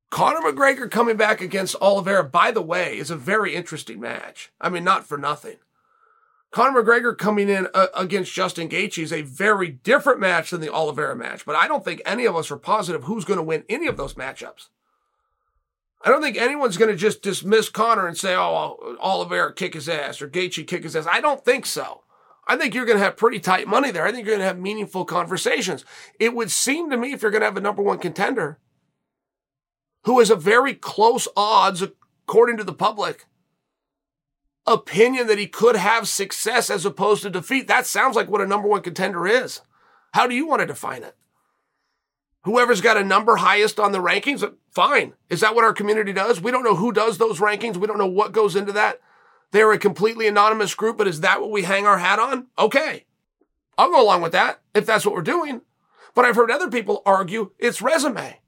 [0.10, 4.52] Conor McGregor coming back against Oliveira, by the way, is a very interesting match.
[4.60, 5.58] I mean, not for nothing.
[6.52, 10.72] Conor McGregor coming in uh, against Justin Gaethje is a very different match than the
[10.72, 13.64] Oliveira match, but I don't think any of us are positive who's going to win
[13.70, 14.68] any of those matchups.
[16.04, 19.88] I don't think anyone's going to just dismiss Conor and say, oh, Oliveira kick his
[19.88, 21.08] ass or Gaethje kick his ass.
[21.10, 22.02] I don't think so.
[22.48, 24.06] I think you're going to have pretty tight money there.
[24.06, 25.86] I think you're going to have meaningful conversations.
[26.20, 28.60] It would seem to me if you're going to have a number one contender–
[30.04, 33.26] who has a very close odds, according to the public,
[34.68, 37.68] opinion that he could have success as opposed to defeat.
[37.68, 39.62] That sounds like what a number one contender is.
[40.14, 41.16] How do you want to define it?
[42.44, 45.14] Whoever's got a number highest on the rankings, fine.
[45.30, 46.42] Is that what our community does?
[46.42, 47.78] We don't know who does those rankings.
[47.78, 49.00] We don't know what goes into that.
[49.52, 52.48] They're a completely anonymous group, but is that what we hang our hat on?
[52.58, 53.06] Okay.
[53.78, 55.62] I'll go along with that if that's what we're doing.
[56.16, 58.40] But I've heard other people argue it's resume.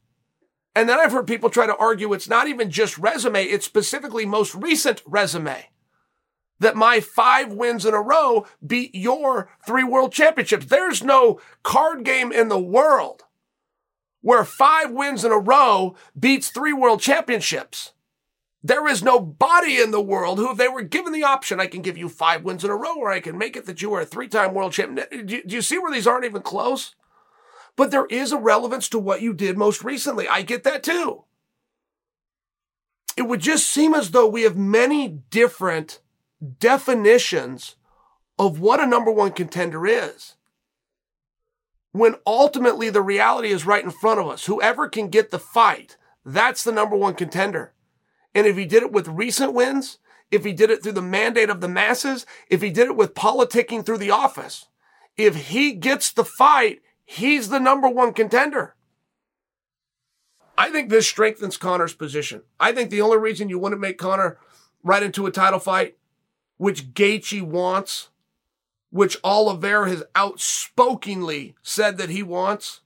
[0.75, 4.25] And then I've heard people try to argue it's not even just resume, it's specifically
[4.25, 5.69] most recent resume.
[6.63, 10.65] That my five wins in a row beat your three world championships.
[10.65, 13.23] There's no card game in the world
[14.21, 17.93] where five wins in a row beats three world championships.
[18.63, 21.67] There is no body in the world who, if they were given the option, I
[21.67, 23.93] can give you five wins in a row, or I can make it that you
[23.93, 25.25] are a three time world champion.
[25.25, 26.95] Do you see where these aren't even close?
[27.75, 30.27] but there is a relevance to what you did most recently.
[30.27, 31.23] I get that too.
[33.15, 35.99] It would just seem as though we have many different
[36.59, 37.75] definitions
[38.37, 40.35] of what a number one contender is.
[41.91, 44.45] When ultimately the reality is right in front of us.
[44.45, 47.73] Whoever can get the fight, that's the number one contender.
[48.33, 49.99] And if he did it with recent wins,
[50.31, 53.13] if he did it through the mandate of the masses, if he did it with
[53.13, 54.65] politicking through the office,
[55.15, 58.75] if he gets the fight, He's the number one contender.
[60.57, 62.43] I think this strengthens Conor's position.
[62.59, 64.37] I think the only reason you wouldn't make Conor
[64.83, 65.97] right into a title fight,
[66.63, 68.07] which Gaethje wants,
[68.89, 72.79] which Oliveira has outspokenly said that he wants,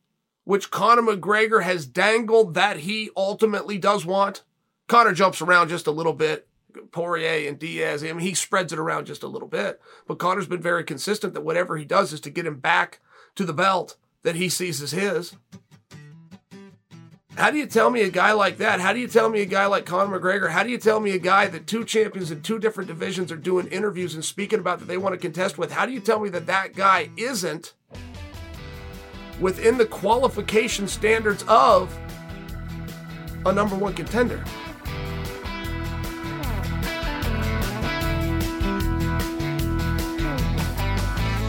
[0.46, 4.42] which Conor McGregor has dangled that he ultimately does want.
[4.88, 6.48] Conor jumps around just a little bit.
[6.92, 9.80] Poirier and Diaz, I mean, he spreads it around just a little bit.
[10.08, 13.00] But Conor's been very consistent that whatever he does is to get him back
[13.36, 15.36] to the belt that he sees as his.
[17.38, 18.80] How do you tell me a guy like that?
[18.80, 20.50] How do you tell me a guy like Conor McGregor?
[20.50, 23.38] How do you tell me a guy that two champions in two different divisions are
[23.38, 25.72] doing interviews and speaking about that they want to contest with?
[25.72, 27.76] How do you tell me that that guy isn't
[29.40, 31.96] within the qualification standards of
[33.46, 34.44] a number one contender?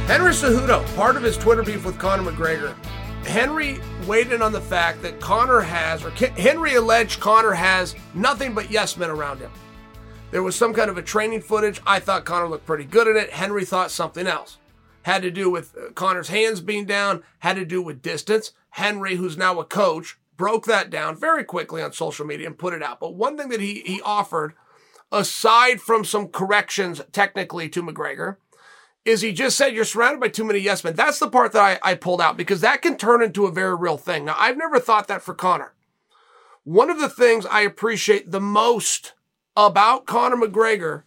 [0.06, 2.74] Henry Cejudo, part of his Twitter beef with Conor McGregor,
[3.24, 8.54] Henry weighed in on the fact that Conor has, or Henry alleged Conor has nothing
[8.54, 9.50] but yes men around him.
[10.30, 11.80] There was some kind of a training footage.
[11.86, 13.30] I thought Conor looked pretty good in it.
[13.30, 14.56] Henry thought something else.
[15.02, 18.52] Had to do with uh, Conor's hands being down, had to do with distance.
[18.70, 22.74] Henry, who's now a coach, broke that down very quickly on social media and put
[22.74, 23.00] it out.
[23.00, 24.54] But one thing that he, he offered,
[25.12, 28.36] aside from some corrections technically to McGregor,
[29.04, 30.94] is he just said you're surrounded by too many yes men.
[30.94, 33.74] That's the part that I, I pulled out because that can turn into a very
[33.74, 34.24] real thing.
[34.24, 35.74] Now, I've never thought that for Conor.
[36.64, 39.14] One of the things I appreciate the most
[39.56, 41.04] about Conor McGregor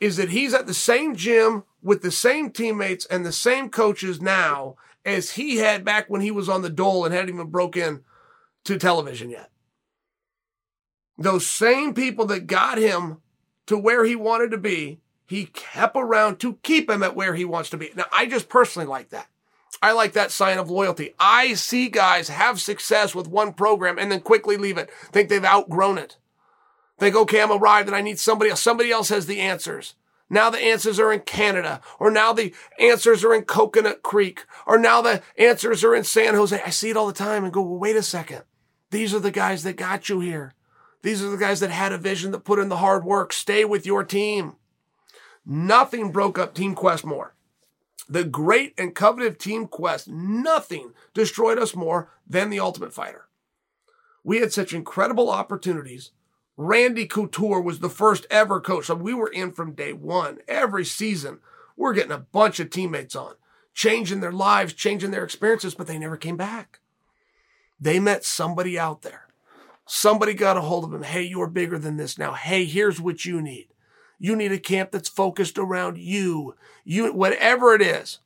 [0.00, 4.20] is that he's at the same gym with the same teammates and the same coaches
[4.20, 7.76] now as he had back when he was on the dole and hadn't even broke
[7.76, 8.02] in
[8.64, 9.50] to television yet.
[11.18, 13.18] Those same people that got him
[13.66, 17.44] to where he wanted to be he kept around to keep him at where he
[17.44, 17.90] wants to be.
[17.96, 19.28] Now, I just personally like that.
[19.82, 21.14] I like that sign of loyalty.
[21.18, 25.44] I see guys have success with one program and then quickly leave it, think they've
[25.44, 26.16] outgrown it.
[26.98, 28.62] Think, okay, I'm arrived and I need somebody else.
[28.62, 29.94] Somebody else has the answers.
[30.30, 34.78] Now the answers are in Canada, or now the answers are in Coconut Creek, or
[34.78, 36.60] now the answers are in San Jose.
[36.64, 38.42] I see it all the time and go, well, wait a second.
[38.90, 40.54] These are the guys that got you here.
[41.02, 43.32] These are the guys that had a vision that put in the hard work.
[43.32, 44.56] Stay with your team.
[45.46, 47.34] Nothing broke up Team Quest more.
[48.08, 53.26] The great and coveted Team Quest, nothing destroyed us more than the Ultimate Fighter.
[54.22, 56.10] We had such incredible opportunities.
[56.56, 58.86] Randy Couture was the first ever coach.
[58.86, 60.38] So we were in from day one.
[60.48, 61.40] Every season,
[61.76, 63.34] we're getting a bunch of teammates on,
[63.74, 66.80] changing their lives, changing their experiences, but they never came back.
[67.80, 69.26] They met somebody out there.
[69.86, 71.02] Somebody got a hold of them.
[71.02, 72.32] Hey, you're bigger than this now.
[72.32, 73.68] Hey, here's what you need.
[74.18, 76.54] You need a camp that's focused around you.
[76.84, 78.20] You, whatever it is.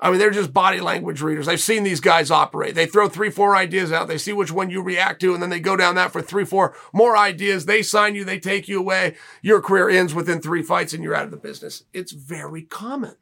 [0.00, 1.48] I mean, they're just body language readers.
[1.48, 2.76] I've seen these guys operate.
[2.76, 4.06] They throw three, four ideas out.
[4.06, 6.44] They see which one you react to, and then they go down that for three,
[6.44, 7.66] four more ideas.
[7.66, 8.24] They sign you.
[8.24, 9.16] They take you away.
[9.42, 11.82] Your career ends within three fights and you're out of the business.
[11.92, 13.16] It's very common.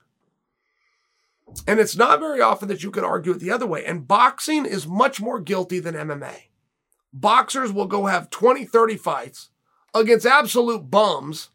[1.66, 3.84] And it's not very often that you can argue it the other way.
[3.84, 6.34] And boxing is much more guilty than MMA.
[7.12, 9.48] Boxers will go have 20, 30 fights
[9.94, 11.48] against absolute bums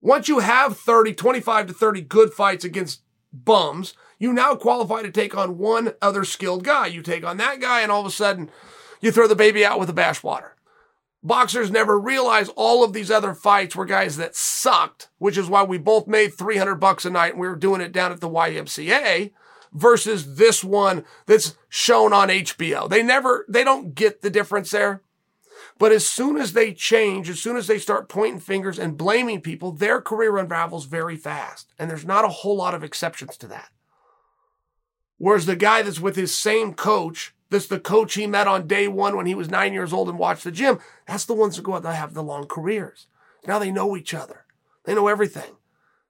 [0.00, 5.10] once you have 30, 25 to 30 good fights against bums, you now qualify to
[5.10, 6.86] take on one other skilled guy.
[6.86, 8.50] You take on that guy, and all of a sudden,
[9.00, 10.50] you throw the baby out with the bathwater.
[11.22, 15.62] Boxers never realize all of these other fights were guys that sucked, which is why
[15.62, 18.28] we both made 300 bucks a night and we were doing it down at the
[18.28, 19.30] YMCA
[19.72, 22.88] versus this one that's shown on HBO.
[22.88, 25.02] They never, they don't get the difference there.
[25.80, 29.40] But as soon as they change, as soon as they start pointing fingers and blaming
[29.40, 31.72] people, their career unravels very fast.
[31.78, 33.70] And there's not a whole lot of exceptions to that.
[35.16, 38.88] Whereas the guy that's with his same coach, that's the coach he met on day
[38.88, 41.62] one when he was nine years old and watched the gym, that's the ones that
[41.62, 43.06] go out and have the long careers.
[43.46, 44.44] Now they know each other.
[44.84, 45.56] They know everything.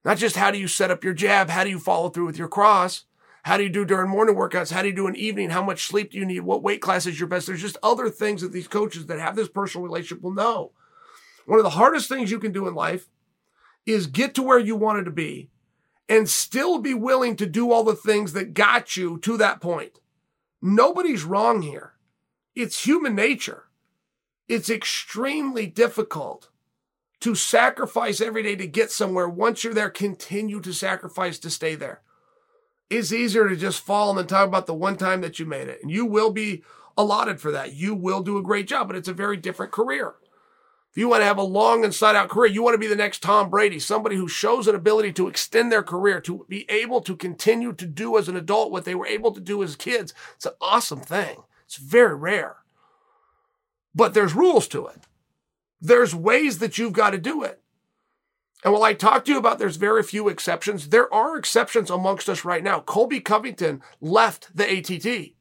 [0.04, 2.38] Not just how do you set up your jab, how do you follow through with
[2.38, 3.04] your cross,
[3.42, 4.72] how do you do during morning workouts?
[4.72, 5.50] How do you do an evening?
[5.50, 6.40] How much sleep do you need?
[6.40, 7.46] What weight class is your best?
[7.46, 10.72] There's just other things that these coaches that have this personal relationship will know.
[11.46, 13.08] One of the hardest things you can do in life
[13.86, 15.50] is get to where you wanted to be
[16.08, 20.00] and still be willing to do all the things that got you to that point.
[20.60, 21.94] Nobody's wrong here.
[22.54, 23.64] It's human nature.
[24.48, 26.50] It's extremely difficult
[27.20, 29.28] to sacrifice every day to get somewhere.
[29.28, 32.02] Once you're there, continue to sacrifice to stay there
[32.90, 35.68] it's easier to just fall and then talk about the one time that you made
[35.68, 35.78] it.
[35.80, 36.64] And you will be
[36.96, 37.72] allotted for that.
[37.72, 40.14] You will do a great job, but it's a very different career.
[40.90, 42.88] If you want to have a long and inside out career, you want to be
[42.88, 46.68] the next Tom Brady, somebody who shows an ability to extend their career, to be
[46.68, 49.76] able to continue to do as an adult what they were able to do as
[49.76, 50.12] kids.
[50.34, 51.44] It's an awesome thing.
[51.64, 52.56] It's very rare.
[53.94, 55.06] But there's rules to it.
[55.80, 57.59] There's ways that you've got to do it.
[58.62, 62.28] And while I talked to you about there's very few exceptions, there are exceptions amongst
[62.28, 62.80] us right now.
[62.80, 65.32] Colby Covington left the ATT.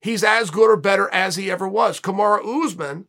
[0.00, 2.00] He's as good or better as he ever was.
[2.00, 3.06] Kamaru Usman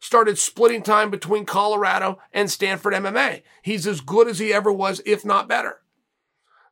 [0.00, 3.42] started splitting time between Colorado and Sanford MMA.
[3.62, 5.80] He's as good as he ever was, if not better.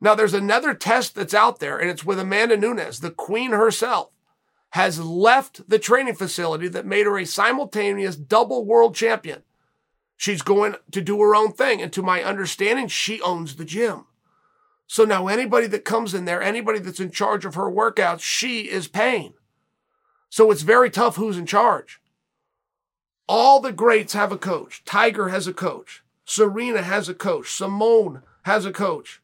[0.01, 4.11] Now there's another test that's out there, and it's with Amanda Nunes, the queen herself.
[4.71, 9.43] has left the training facility that made her a simultaneous double world champion.
[10.21, 11.81] She's going to do her own thing.
[11.81, 14.05] And to my understanding, she owns the gym.
[14.87, 18.69] So now anybody that comes in there, anybody that's in charge of her workouts, she
[18.69, 19.33] is paying.
[20.29, 22.03] So it's very tough who's in charge.
[23.31, 24.85] All the greats have a coach.
[24.85, 26.03] Tiger has a coach.
[26.27, 27.51] Serena has a coach.
[27.51, 29.23] Simone has a coach.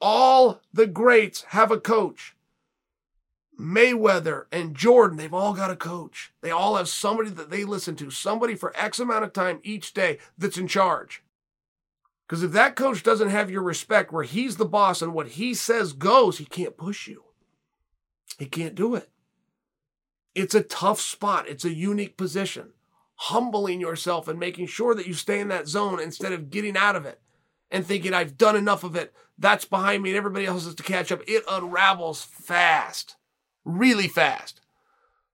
[0.00, 2.34] All the greats have a coach.
[3.58, 6.32] Mayweather and Jordan, they've all got a coach.
[6.42, 9.92] They all have somebody that they listen to, somebody for X amount of time each
[9.92, 11.24] day that's in charge.
[12.26, 15.54] Because if that coach doesn't have your respect where he's the boss and what he
[15.54, 17.24] says goes, he can't push you.
[18.38, 19.08] He can't do it.
[20.34, 21.48] It's a tough spot.
[21.48, 22.74] It's a unique position.
[23.16, 26.94] Humbling yourself and making sure that you stay in that zone instead of getting out
[26.94, 27.20] of it
[27.70, 29.12] and thinking, I've done enough of it.
[29.36, 31.22] That's behind me and everybody else has to catch up.
[31.26, 33.16] It unravels fast
[33.64, 34.60] really fast.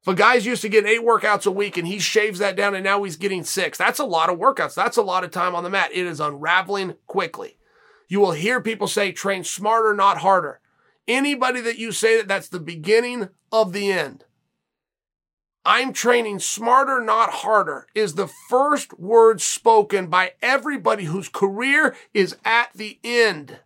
[0.03, 2.75] If a guy's used to getting eight workouts a week and he shaves that down
[2.75, 4.75] and now he's getting six, that's a lot of workouts.
[4.75, 5.91] That's a lot of time on the mat.
[5.95, 7.57] It is unraveling quickly.
[8.09, 10.61] You will hear people say train smarter, not harder.
[11.09, 14.25] Anybody that you say that that's the beginning of the end.
[15.65, 22.37] I'm training smarter, not harder is the first word spoken by everybody whose career is
[22.45, 23.61] at the end.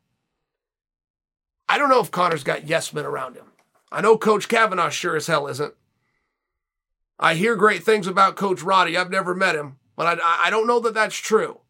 [1.69, 3.48] I don't know if Conor's got yes men around him.
[3.91, 5.75] I know Coach Kavanagh sure as hell isn't.
[7.19, 8.97] I hear great things about Coach Roddy.
[8.97, 11.61] I've never met him, but I, I don't know that that's true.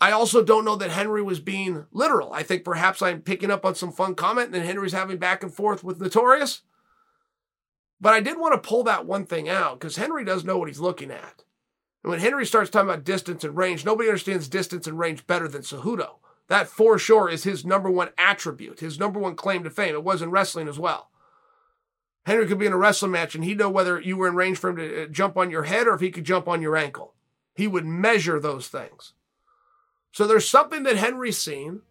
[0.00, 2.32] I also don't know that Henry was being literal.
[2.32, 5.54] I think perhaps I'm picking up on some fun comment and Henry's having back and
[5.54, 6.62] forth with Notorious.
[8.00, 10.66] But I did want to pull that one thing out because Henry does know what
[10.66, 11.44] he's looking at.
[12.02, 15.46] And when Henry starts talking about distance and range, nobody understands distance and range better
[15.46, 16.14] than Cejudo.
[16.48, 19.94] That for sure is his number one attribute, his number one claim to fame.
[19.94, 21.11] It was in wrestling as well.
[22.24, 24.58] Henry could be in a wrestling match and he'd know whether you were in range
[24.58, 26.76] for him to uh, jump on your head or if he could jump on your
[26.76, 27.14] ankle.
[27.54, 29.12] He would measure those things.
[30.12, 31.82] So there's something that Henry's seen,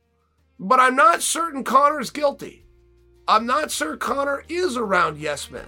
[0.60, 2.66] but I'm not certain Conor's guilty.
[3.28, 5.68] I'm not certain Conor is around yes men.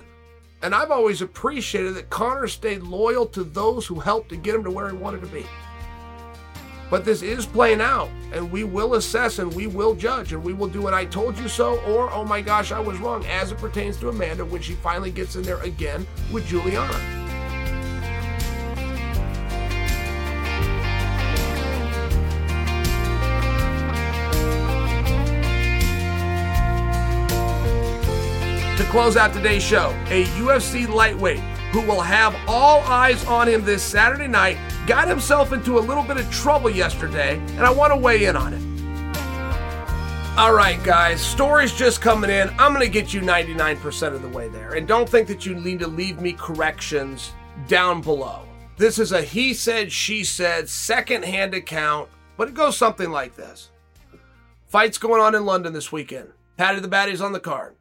[0.61, 4.63] And I've always appreciated that Conor stayed loyal to those who helped to get him
[4.63, 5.45] to where he wanted to be.
[6.93, 10.53] But this is playing out, and we will assess and we will judge, and we
[10.53, 13.51] will do an I told you so or oh my gosh, I was wrong as
[13.51, 16.93] it pertains to Amanda when she finally gets in there again with Julianna.
[28.77, 31.39] To close out today's show, a UFC lightweight
[31.71, 36.03] who will have all eyes on him this Saturday night got himself into a little
[36.03, 38.73] bit of trouble yesterday, and I want to weigh in on it.
[40.35, 42.49] All right, guys, stories just coming in.
[42.57, 44.73] I'm going to get you 99% of the way there.
[44.73, 47.33] And don't think that you need to leave me corrections
[47.67, 48.41] down below.
[48.75, 53.69] This is a he said, she said, second-hand account, but it goes something like this.
[54.65, 56.29] Fights going on in London this weekend.
[56.57, 57.75] Paddy the Baddy's on the card.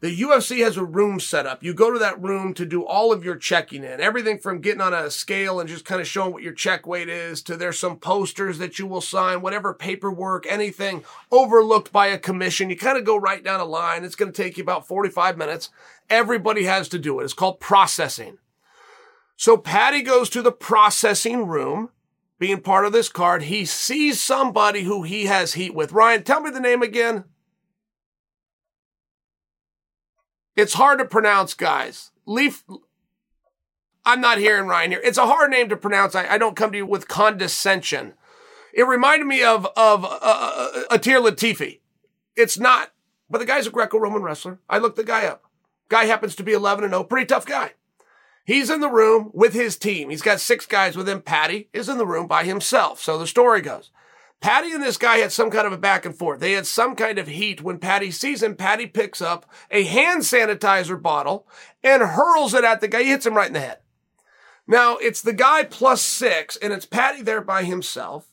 [0.00, 1.64] The UFC has a room set up.
[1.64, 4.00] You go to that room to do all of your checking in.
[4.00, 7.08] Everything from getting on a scale and just kind of showing what your check weight
[7.08, 12.18] is to there's some posters that you will sign, whatever paperwork, anything overlooked by a
[12.18, 12.70] commission.
[12.70, 14.04] You kind of go right down a line.
[14.04, 15.70] It's going to take you about 45 minutes.
[16.08, 17.24] Everybody has to do it.
[17.24, 18.38] It's called processing.
[19.36, 21.90] So Paddy goes to the processing room,
[22.38, 23.44] being part of this card.
[23.44, 25.90] He sees somebody who he has heat with.
[25.90, 27.24] Ryan, tell me the name again.
[30.58, 32.10] It's hard to pronounce, guys.
[32.26, 32.64] Leaf.
[34.04, 35.00] I'm not hearing Ryan here.
[35.04, 36.16] It's a hard name to pronounce.
[36.16, 38.14] I, I don't come to you with condescension.
[38.74, 41.78] It reminded me of of uh, uh, uh Ilir Latifi.
[42.34, 42.90] It's not,
[43.30, 44.58] but the guy's a Greco-Roman wrestler.
[44.68, 45.44] I looked the guy up.
[45.88, 47.74] Guy happens to be 11 and 0, pretty tough guy.
[48.44, 50.10] He's in the room with his team.
[50.10, 51.22] He's got six guys with him.
[51.22, 53.00] Paddy is in the room by himself.
[53.00, 53.90] So the story goes.
[54.40, 56.38] Paddy and this guy had some kind of a back and forth.
[56.38, 57.60] They had some kind of heat.
[57.60, 61.48] When Paddy sees him, Paddy picks up a hand sanitizer bottle
[61.82, 63.02] and hurls it at the guy.
[63.02, 63.78] He hits him right in the head.
[64.66, 68.30] Now, it's the guy plus six, and it's Paddy there by himself.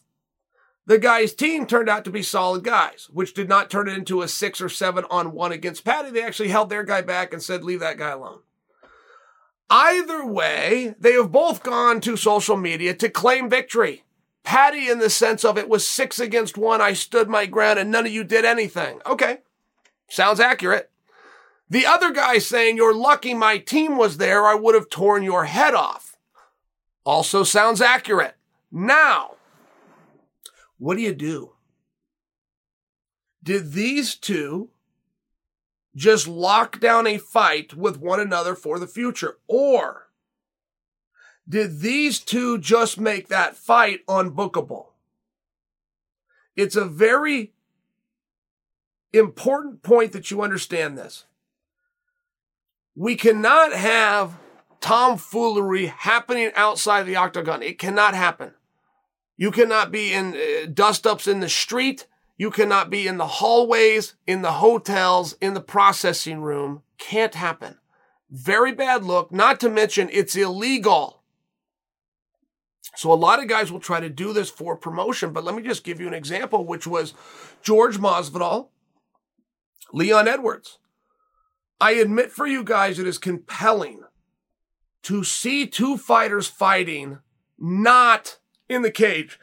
[0.85, 4.21] The guy's team turned out to be solid guys, which did not turn it into
[4.21, 6.11] a six or seven on one against Paddy.
[6.11, 8.41] They actually held their guy back and said, leave that guy alone.
[9.67, 14.03] Either way, they have both gone to social media to claim victory.
[14.45, 16.79] Paddy in the sense of it was six against one.
[16.79, 19.01] I stood my ground and none of you did anything.
[19.05, 19.39] Okay.
[20.07, 20.91] Sounds accurate.
[21.69, 24.45] The other guy saying, you're lucky my team was there.
[24.45, 26.15] I would have torn your head off.
[27.03, 28.35] Also sounds accurate.
[28.71, 29.35] Now,
[30.77, 31.53] what do you do?
[33.41, 34.69] Did these two
[35.95, 39.37] just lock down a fight with one another for the future?
[39.47, 40.04] Or
[41.47, 44.87] did these two just make that fight unbookable?
[46.55, 47.53] It's a very
[49.13, 51.25] important point that you understand this.
[52.95, 54.37] We cannot have
[54.79, 57.61] tomfoolery happening outside the octagon.
[57.61, 58.53] It cannot happen.
[59.37, 62.07] You cannot be in uh, dust ups in the street.
[62.37, 66.83] You cannot be in the hallways, in the hotels, in the processing room.
[66.97, 67.77] Can't happen.
[68.29, 71.21] Very bad look, not to mention it's illegal.
[72.93, 75.63] So a lot of guys will try to do this for promotion, but let me
[75.63, 77.13] just give you an example, which was
[77.63, 78.69] George Masvidal,
[79.91, 80.77] Leon Edwards.
[81.81, 84.01] I admit for you guys, it is compelling
[85.03, 87.19] to see two fighters fighting
[87.57, 89.39] not in the cage.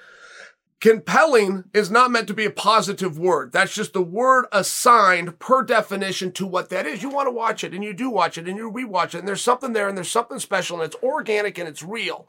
[0.80, 3.53] Compelling is not meant to be a positive word.
[3.53, 7.03] That's just the word assigned per definition to what that is.
[7.03, 9.28] You want to watch it and you do watch it and you rewatch it and
[9.28, 12.26] there's something there and there's something special and it's organic and it's real.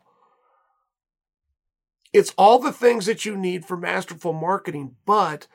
[2.14, 5.48] It's all the things that you need for masterful marketing, but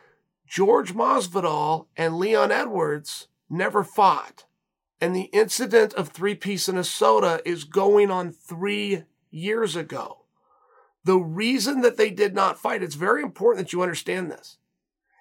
[0.44, 4.44] George Masvidal and Leon Edwards never fought.
[5.00, 10.24] And the incident of three piece in a soda is going on three years ago.
[11.04, 14.58] The reason that they did not fight, it's very important that you understand this.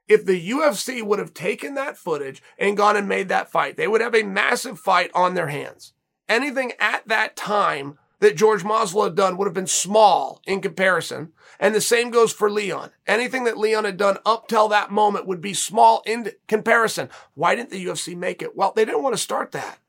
[0.08, 3.88] If the UFC would have taken that footage and gone and made that fight, they
[3.88, 5.94] would have a massive fight on their hands.
[6.28, 11.32] Anything at that time that George Masvidal had done would have been small in comparison.
[11.60, 12.92] And the same goes for Leon.
[13.06, 17.10] Anything that Leon had done up till that moment would be small in comparison.
[17.36, 18.56] Why didn't the UFC make it?
[18.56, 19.80] Well, they didn't want to start that.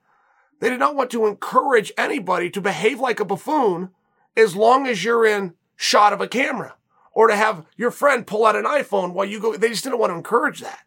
[0.61, 3.91] They did not want to encourage anybody to behave like a buffoon
[4.37, 6.75] as long as you're in shot of a camera
[7.13, 9.57] or to have your friend pull out an iPhone while you go.
[9.57, 10.85] They just didn't want to encourage that.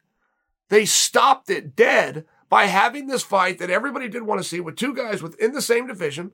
[0.69, 4.75] They stopped it dead by having this fight that everybody did want to see with
[4.75, 6.31] two guys within the same division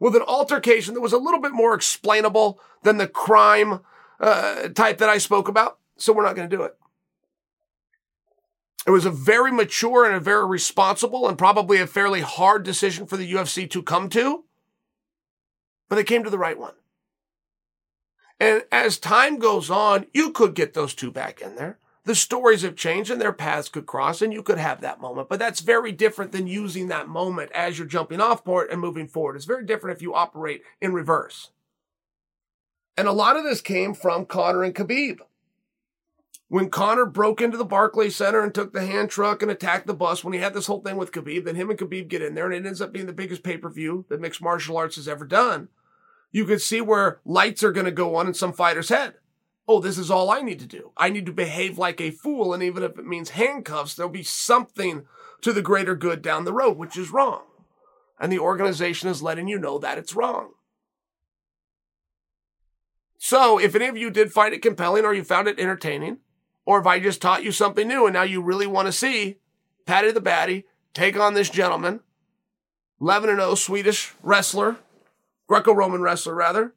[0.00, 3.80] with an altercation that was a little bit more explainable than the crime
[4.18, 5.78] uh, type that I spoke about.
[5.96, 6.76] So we're not going to do it.
[8.86, 13.06] It was a very mature and a very responsible and probably a fairly hard decision
[13.06, 14.44] for the UFC to come to,
[15.88, 16.72] but they came to the right one.
[18.40, 21.78] And as time goes on, you could get those two back in there
[22.10, 25.28] the stories have changed and their paths could cross and you could have that moment.
[25.28, 29.06] But that's very different than using that moment as you're jumping off point and moving
[29.06, 29.36] forward.
[29.36, 31.50] It's very different if you operate in reverse.
[32.96, 35.20] And a lot of this came from Conor and Khabib.
[36.48, 39.94] When Conor broke into the Barclays Center and took the hand truck and attacked the
[39.94, 42.34] bus, when he had this whole thing with Khabib, then him and Khabib get in
[42.34, 44.96] there and it ends up being the biggest pay per view that mixed martial arts
[44.96, 45.68] has ever done.
[46.32, 49.14] You could see where lights are going to go on in some fighter's head
[49.70, 50.90] oh, this is all I need to do.
[50.96, 52.52] I need to behave like a fool.
[52.52, 55.04] And even if it means handcuffs, there'll be something
[55.42, 57.42] to the greater good down the road, which is wrong.
[58.18, 60.54] And the organization is letting you know that it's wrong.
[63.16, 66.18] So if any of you did find it compelling or you found it entertaining,
[66.64, 69.36] or if I just taught you something new and now you really want to see
[69.86, 70.64] Paddy the Baddy
[70.94, 72.00] take on this gentleman,
[73.00, 74.78] 11 0 Swedish wrestler,
[75.46, 76.74] Greco Roman wrestler rather,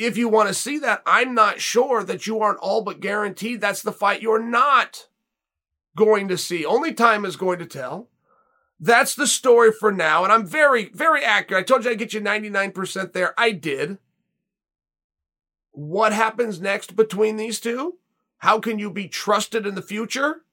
[0.00, 3.60] if you want to see that, I'm not sure that you aren't all but guaranteed
[3.60, 5.08] that's the fight you're not
[5.94, 6.64] going to see.
[6.64, 8.08] Only time is going to tell.
[8.78, 10.24] That's the story for now.
[10.24, 11.60] And I'm very, very accurate.
[11.60, 13.34] I told you I'd get you 99% there.
[13.38, 13.98] I did.
[15.72, 17.98] What happens next between these two?
[18.38, 20.44] How can you be trusted in the future?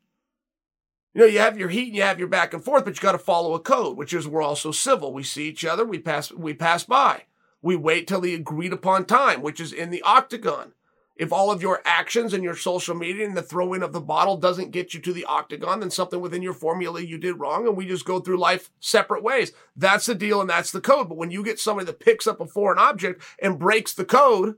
[1.13, 3.01] You know, you have your heat and you have your back and forth, but you
[3.01, 5.13] got to follow a code, which is we're also civil.
[5.13, 7.23] We see each other, we pass, we pass by.
[7.61, 10.73] We wait till the agreed upon time, which is in the octagon.
[11.15, 14.37] If all of your actions and your social media and the throwing of the bottle
[14.37, 17.75] doesn't get you to the octagon, then something within your formula you did wrong, and
[17.75, 19.51] we just go through life separate ways.
[19.75, 21.09] That's the deal and that's the code.
[21.09, 24.57] But when you get somebody that picks up a foreign object and breaks the code,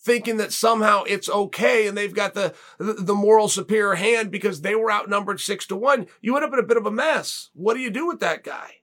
[0.00, 4.74] thinking that somehow it's okay and they've got the, the moral superior hand because they
[4.74, 7.50] were outnumbered six to one, you end up in a bit of a mess.
[7.54, 8.78] What do you do with that guy?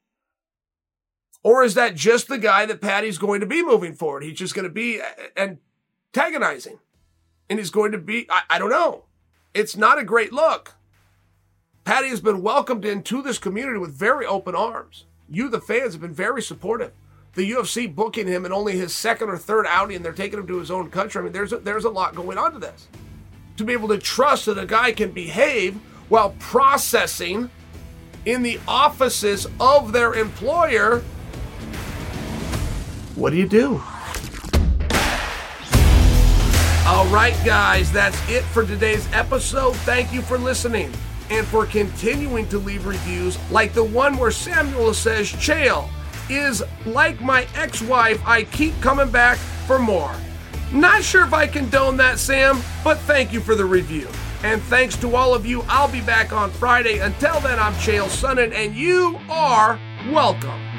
[1.43, 4.23] Or is that just the guy that Paddy's going to be moving forward?
[4.23, 5.55] He's just going to be uh,
[6.15, 6.79] antagonizing.
[7.49, 9.05] And he's going to be, I, I don't know.
[9.53, 10.75] It's not a great look.
[11.83, 15.05] Paddy has been welcomed into this community with very open arms.
[15.27, 16.91] You, the fans, have been very supportive.
[17.33, 20.47] The UFC booking him in only his second or third outing, and they're taking him
[20.47, 21.19] to his own country.
[21.19, 22.87] I mean, there's a, there's a lot going on to this.
[23.57, 25.75] To be able to trust that a guy can behave
[26.09, 27.49] while processing
[28.25, 31.01] in the offices of their employer
[33.21, 33.81] what do you do?
[36.87, 39.75] All right, guys, that's it for today's episode.
[39.77, 40.91] Thank you for listening.
[41.29, 45.89] and for continuing to leave reviews like the one where Samuel says, Chael
[46.29, 50.13] is like my ex wife, I keep coming back for more.
[50.73, 54.09] Not sure if I condone that, Sam, but thank you for the review.
[54.43, 56.99] And thanks to all of you, I'll be back on Friday.
[56.99, 59.79] Until then, I'm Chael Sonnen, and you are
[60.11, 60.70] welcome.